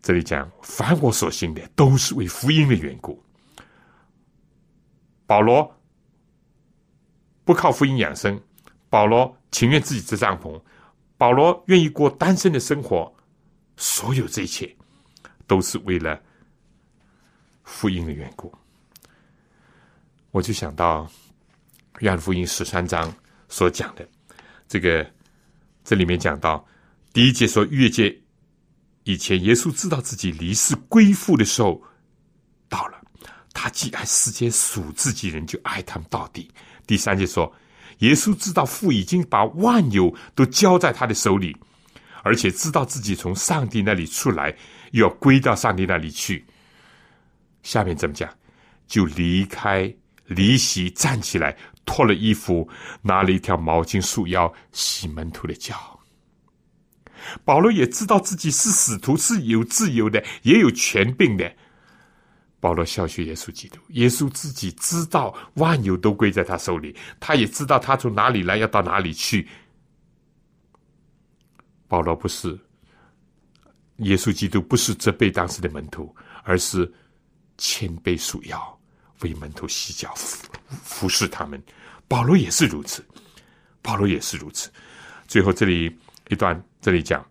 [0.00, 3.20] 这里讲，凡我所行的，都是为福音的缘故。
[5.26, 5.76] 保罗
[7.44, 8.40] 不靠福音养生，
[8.88, 10.62] 保罗情愿自己支帐篷，
[11.18, 13.12] 保罗愿意过单身的生活，
[13.76, 14.72] 所有这一切
[15.48, 16.20] 都是为了
[17.64, 18.54] 福音的缘故。
[20.30, 21.02] 我就想到
[21.98, 23.12] 《约翰福音》十三章。
[23.52, 24.08] 所讲的
[24.68, 25.04] 这个，
[25.82, 26.64] 这里面讲到
[27.12, 28.16] 第一节说，越界
[29.02, 31.82] 以前，耶稣知道自己离世归父的时候
[32.68, 33.02] 到了，
[33.52, 36.48] 他既爱世间属自己人，就爱他们到底。
[36.86, 37.52] 第三节说，
[37.98, 41.56] 耶稣知道父已经把万有都交在他的手里，
[42.22, 44.56] 而且知道自己从上帝那里出来，
[44.92, 46.46] 又要归到上帝那里去。
[47.64, 48.32] 下面怎么讲？
[48.86, 49.92] 就离开
[50.26, 51.56] 离席，站起来。
[51.90, 52.68] 脱了衣服，
[53.02, 55.98] 拿了一条毛巾束腰，洗门徒的脚。
[57.44, 61.52] 保罗也知道自己是使徒，是有自由的，也有权柄的。
[62.60, 69.48] 保罗效学耶稣基督，耶稣自己知道万有都归在他手里，他也知道他从哪里来，要到哪里去。
[71.88, 72.56] 保罗不是
[73.96, 76.14] 耶稣基督，不是责备当时的门徒，
[76.44, 76.90] 而是
[77.58, 78.80] 谦卑束腰，
[79.22, 80.46] 为门徒洗脚，服
[80.84, 81.60] 服侍他们。
[82.10, 83.04] 保罗也是如此，
[83.80, 84.68] 保罗也是如此。
[85.28, 85.96] 最后这里
[86.28, 87.24] 一段，这里讲，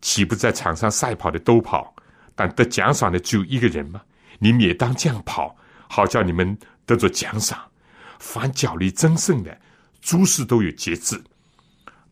[0.00, 1.94] 岂不在场上赛跑的都跑，
[2.34, 4.00] 但得奖赏的只有一个人吗？
[4.38, 5.54] 你们也当这样跑，
[5.86, 7.62] 好叫你们得着奖赏。
[8.18, 9.54] 凡脚力争胜的，
[10.00, 11.22] 诸事都有节制。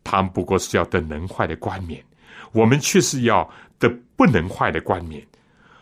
[0.05, 2.05] 他们不过是要得能坏的冠冕，
[2.53, 5.27] 我们却是要得不能坏的冠冕。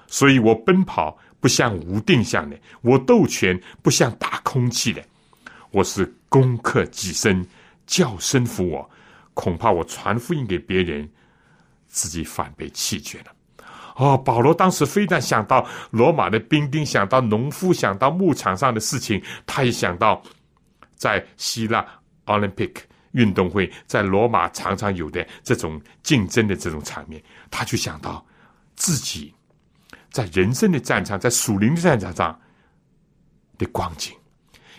[0.07, 5.05] 所以我奔跑不像无定向的，我斗拳不像打空气的。
[5.77, 7.47] 我是攻克己身，
[7.87, 8.91] 叫身服我，
[9.35, 11.07] 恐怕我传福音给别人，
[11.87, 13.27] 自己反被弃绝了。
[13.97, 20.23] 哦，保罗当时非但想到罗马的兵丁，想到农夫，想到牧场上的事情，他也想到
[20.95, 21.87] 在希腊
[22.25, 22.75] Olympic
[23.13, 28.25] 运动会，在罗马常常有的这种竞争的这种场面，他就想到
[28.77, 29.31] 自己
[30.11, 32.41] 在人生的战场，在属灵的战场上
[33.59, 34.17] 的光景。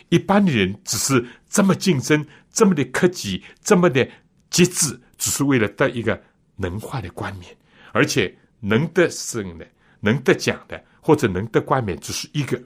[0.09, 4.07] 一般的人只是这么竞争，这么的克己，这么的
[4.49, 6.21] 节制，只是为了得一个
[6.55, 7.55] 能化的冠冕，
[7.91, 9.67] 而且能得胜的、
[9.99, 12.61] 能得奖的，或者能得冠冕，只是一个。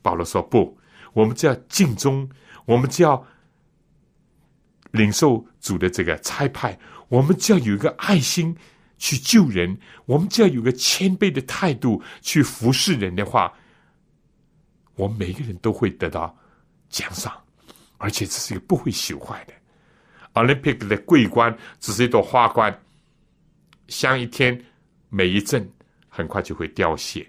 [0.00, 0.78] 保罗说：“不，
[1.12, 2.26] 我们只要尽忠，
[2.64, 3.22] 我们只要
[4.92, 6.78] 领受主的这个差派，
[7.08, 8.56] 我们只要有一个爱心
[8.96, 13.52] 去救人，我们只要有个谦卑的态度去服侍人的话，
[14.94, 16.34] 我们每个人都会得到。”
[16.90, 17.32] 奖赏，
[17.96, 19.54] 而且这是一个不会朽坏的。
[20.34, 22.76] Olympic 的桂冠只是一朵花冠，
[23.88, 24.62] 香一天，
[25.08, 25.66] 每一阵，
[26.08, 27.26] 很快就会凋谢。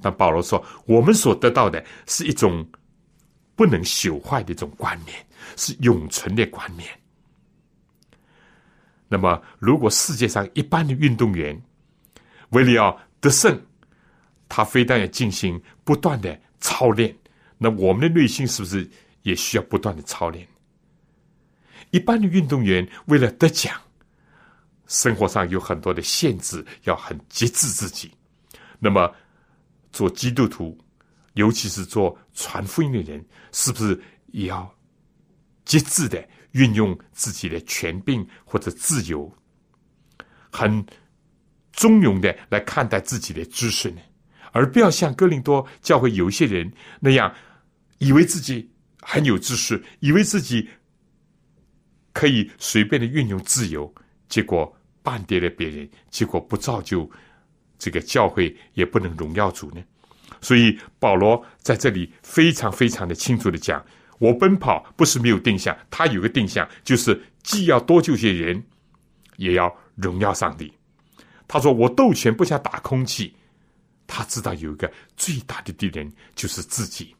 [0.00, 2.66] 但保罗说，我们所得到的是一种
[3.54, 5.14] 不能朽坏的一种冠冕，
[5.56, 6.88] 是永存的冠冕。
[9.06, 11.60] 那么，如果世界上一般的运动员
[12.50, 13.60] 为了要得胜，
[14.48, 17.14] 他非但要进行不断的操练。
[17.62, 18.90] 那我们的内心是不是
[19.22, 20.44] 也需要不断的操练？
[21.92, 23.80] 一般的运动员为了得奖，
[24.88, 28.10] 生活上有很多的限制，要很节制自己。
[28.80, 29.14] 那么
[29.92, 30.76] 做基督徒，
[31.34, 34.02] 尤其是做传福音的人，是不是
[34.32, 34.68] 也要
[35.64, 39.32] 节制的运用自己的权柄或者自由，
[40.50, 40.84] 很
[41.70, 44.00] 中庸的来看待自己的知识呢？
[44.50, 47.32] 而不要像哥林多教会有一些人那样。
[48.02, 48.68] 以为自己
[49.00, 50.68] 很有知识，以为自己
[52.12, 53.92] 可以随便的运用自由，
[54.28, 57.08] 结果绊跌了别人，结果不造就
[57.78, 59.80] 这个教会也不能荣耀主呢。
[60.40, 63.84] 所以保罗在这里非常非常的清楚的讲：
[64.18, 68.60] 我奔跑不是没有定向，他有个定向，就是既要多救些人，
[69.36, 70.72] 也要荣耀上帝。
[71.46, 73.32] 他说：“我斗拳不想打空气。”
[74.08, 77.14] 他知道有一个最大的敌人就是自己，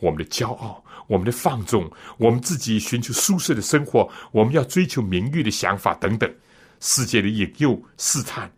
[0.00, 6.32] 我们的骄傲，我们的放纵，我们自己寻求舒适的生活，我们要追求名誉的想法等等，
[6.80, 8.50] 世界的引诱试探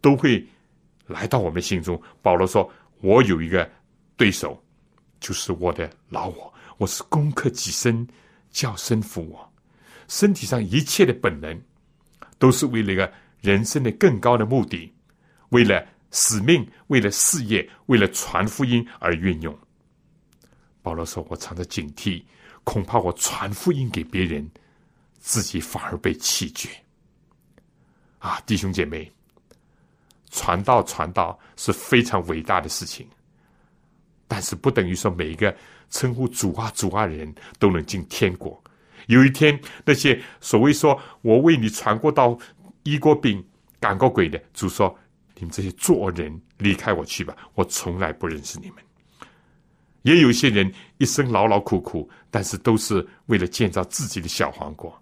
[0.00, 0.46] 都会
[1.06, 2.00] 来到我们心中。
[2.20, 2.70] 保罗说
[3.00, 3.70] ：“我有一个
[4.16, 4.62] 对手，
[5.20, 8.06] 就是我的老我，我是攻克己身，
[8.50, 9.52] 叫身服我，
[10.08, 11.60] 身体上一切的本能，
[12.38, 13.10] 都是为了一个
[13.40, 14.92] 人生的更高的目的，
[15.50, 19.56] 为了。”使命为了事业，为了传福音而运用。
[20.82, 22.22] 保罗说：“我常常警惕，
[22.64, 24.48] 恐怕我传福音给别人，
[25.18, 26.68] 自己反而被弃绝。”
[28.18, 29.10] 啊，弟兄姐妹，
[30.30, 33.08] 传道传道是非常伟大的事情，
[34.28, 35.54] 但是不等于说每一个
[35.90, 38.62] 称呼主啊主啊的人都能进天国。
[39.06, 42.38] 有一天，那些所谓说我为你传过道、
[42.82, 43.44] 医过病、
[43.78, 44.96] 赶过鬼的，主说。
[45.36, 47.34] 你们这些做人，离开我去吧！
[47.54, 48.84] 我从来不认识你们。
[50.02, 54.96] 也有些人一生劳劳苦苦，但是都是为了建造自己的小王国，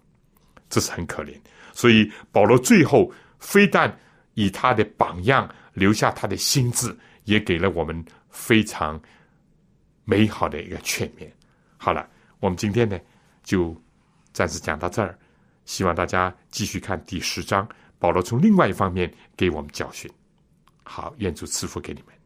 [0.69, 1.33] 这是很可怜。
[1.73, 3.97] 所以保罗最后非但
[4.33, 6.93] 以他的榜样留下他的心智，
[7.23, 9.01] 也给了我们非常
[10.03, 11.29] 美好的一个劝勉。
[11.77, 12.07] 好了，
[12.39, 12.99] 我们今天呢
[13.43, 13.75] 就
[14.33, 15.17] 暂时讲到这儿，
[15.63, 17.67] 希望大家继续看第十章。
[17.97, 20.09] 保罗从另外一方面给我们教训。
[20.83, 22.18] 好，愿主赐福给你们。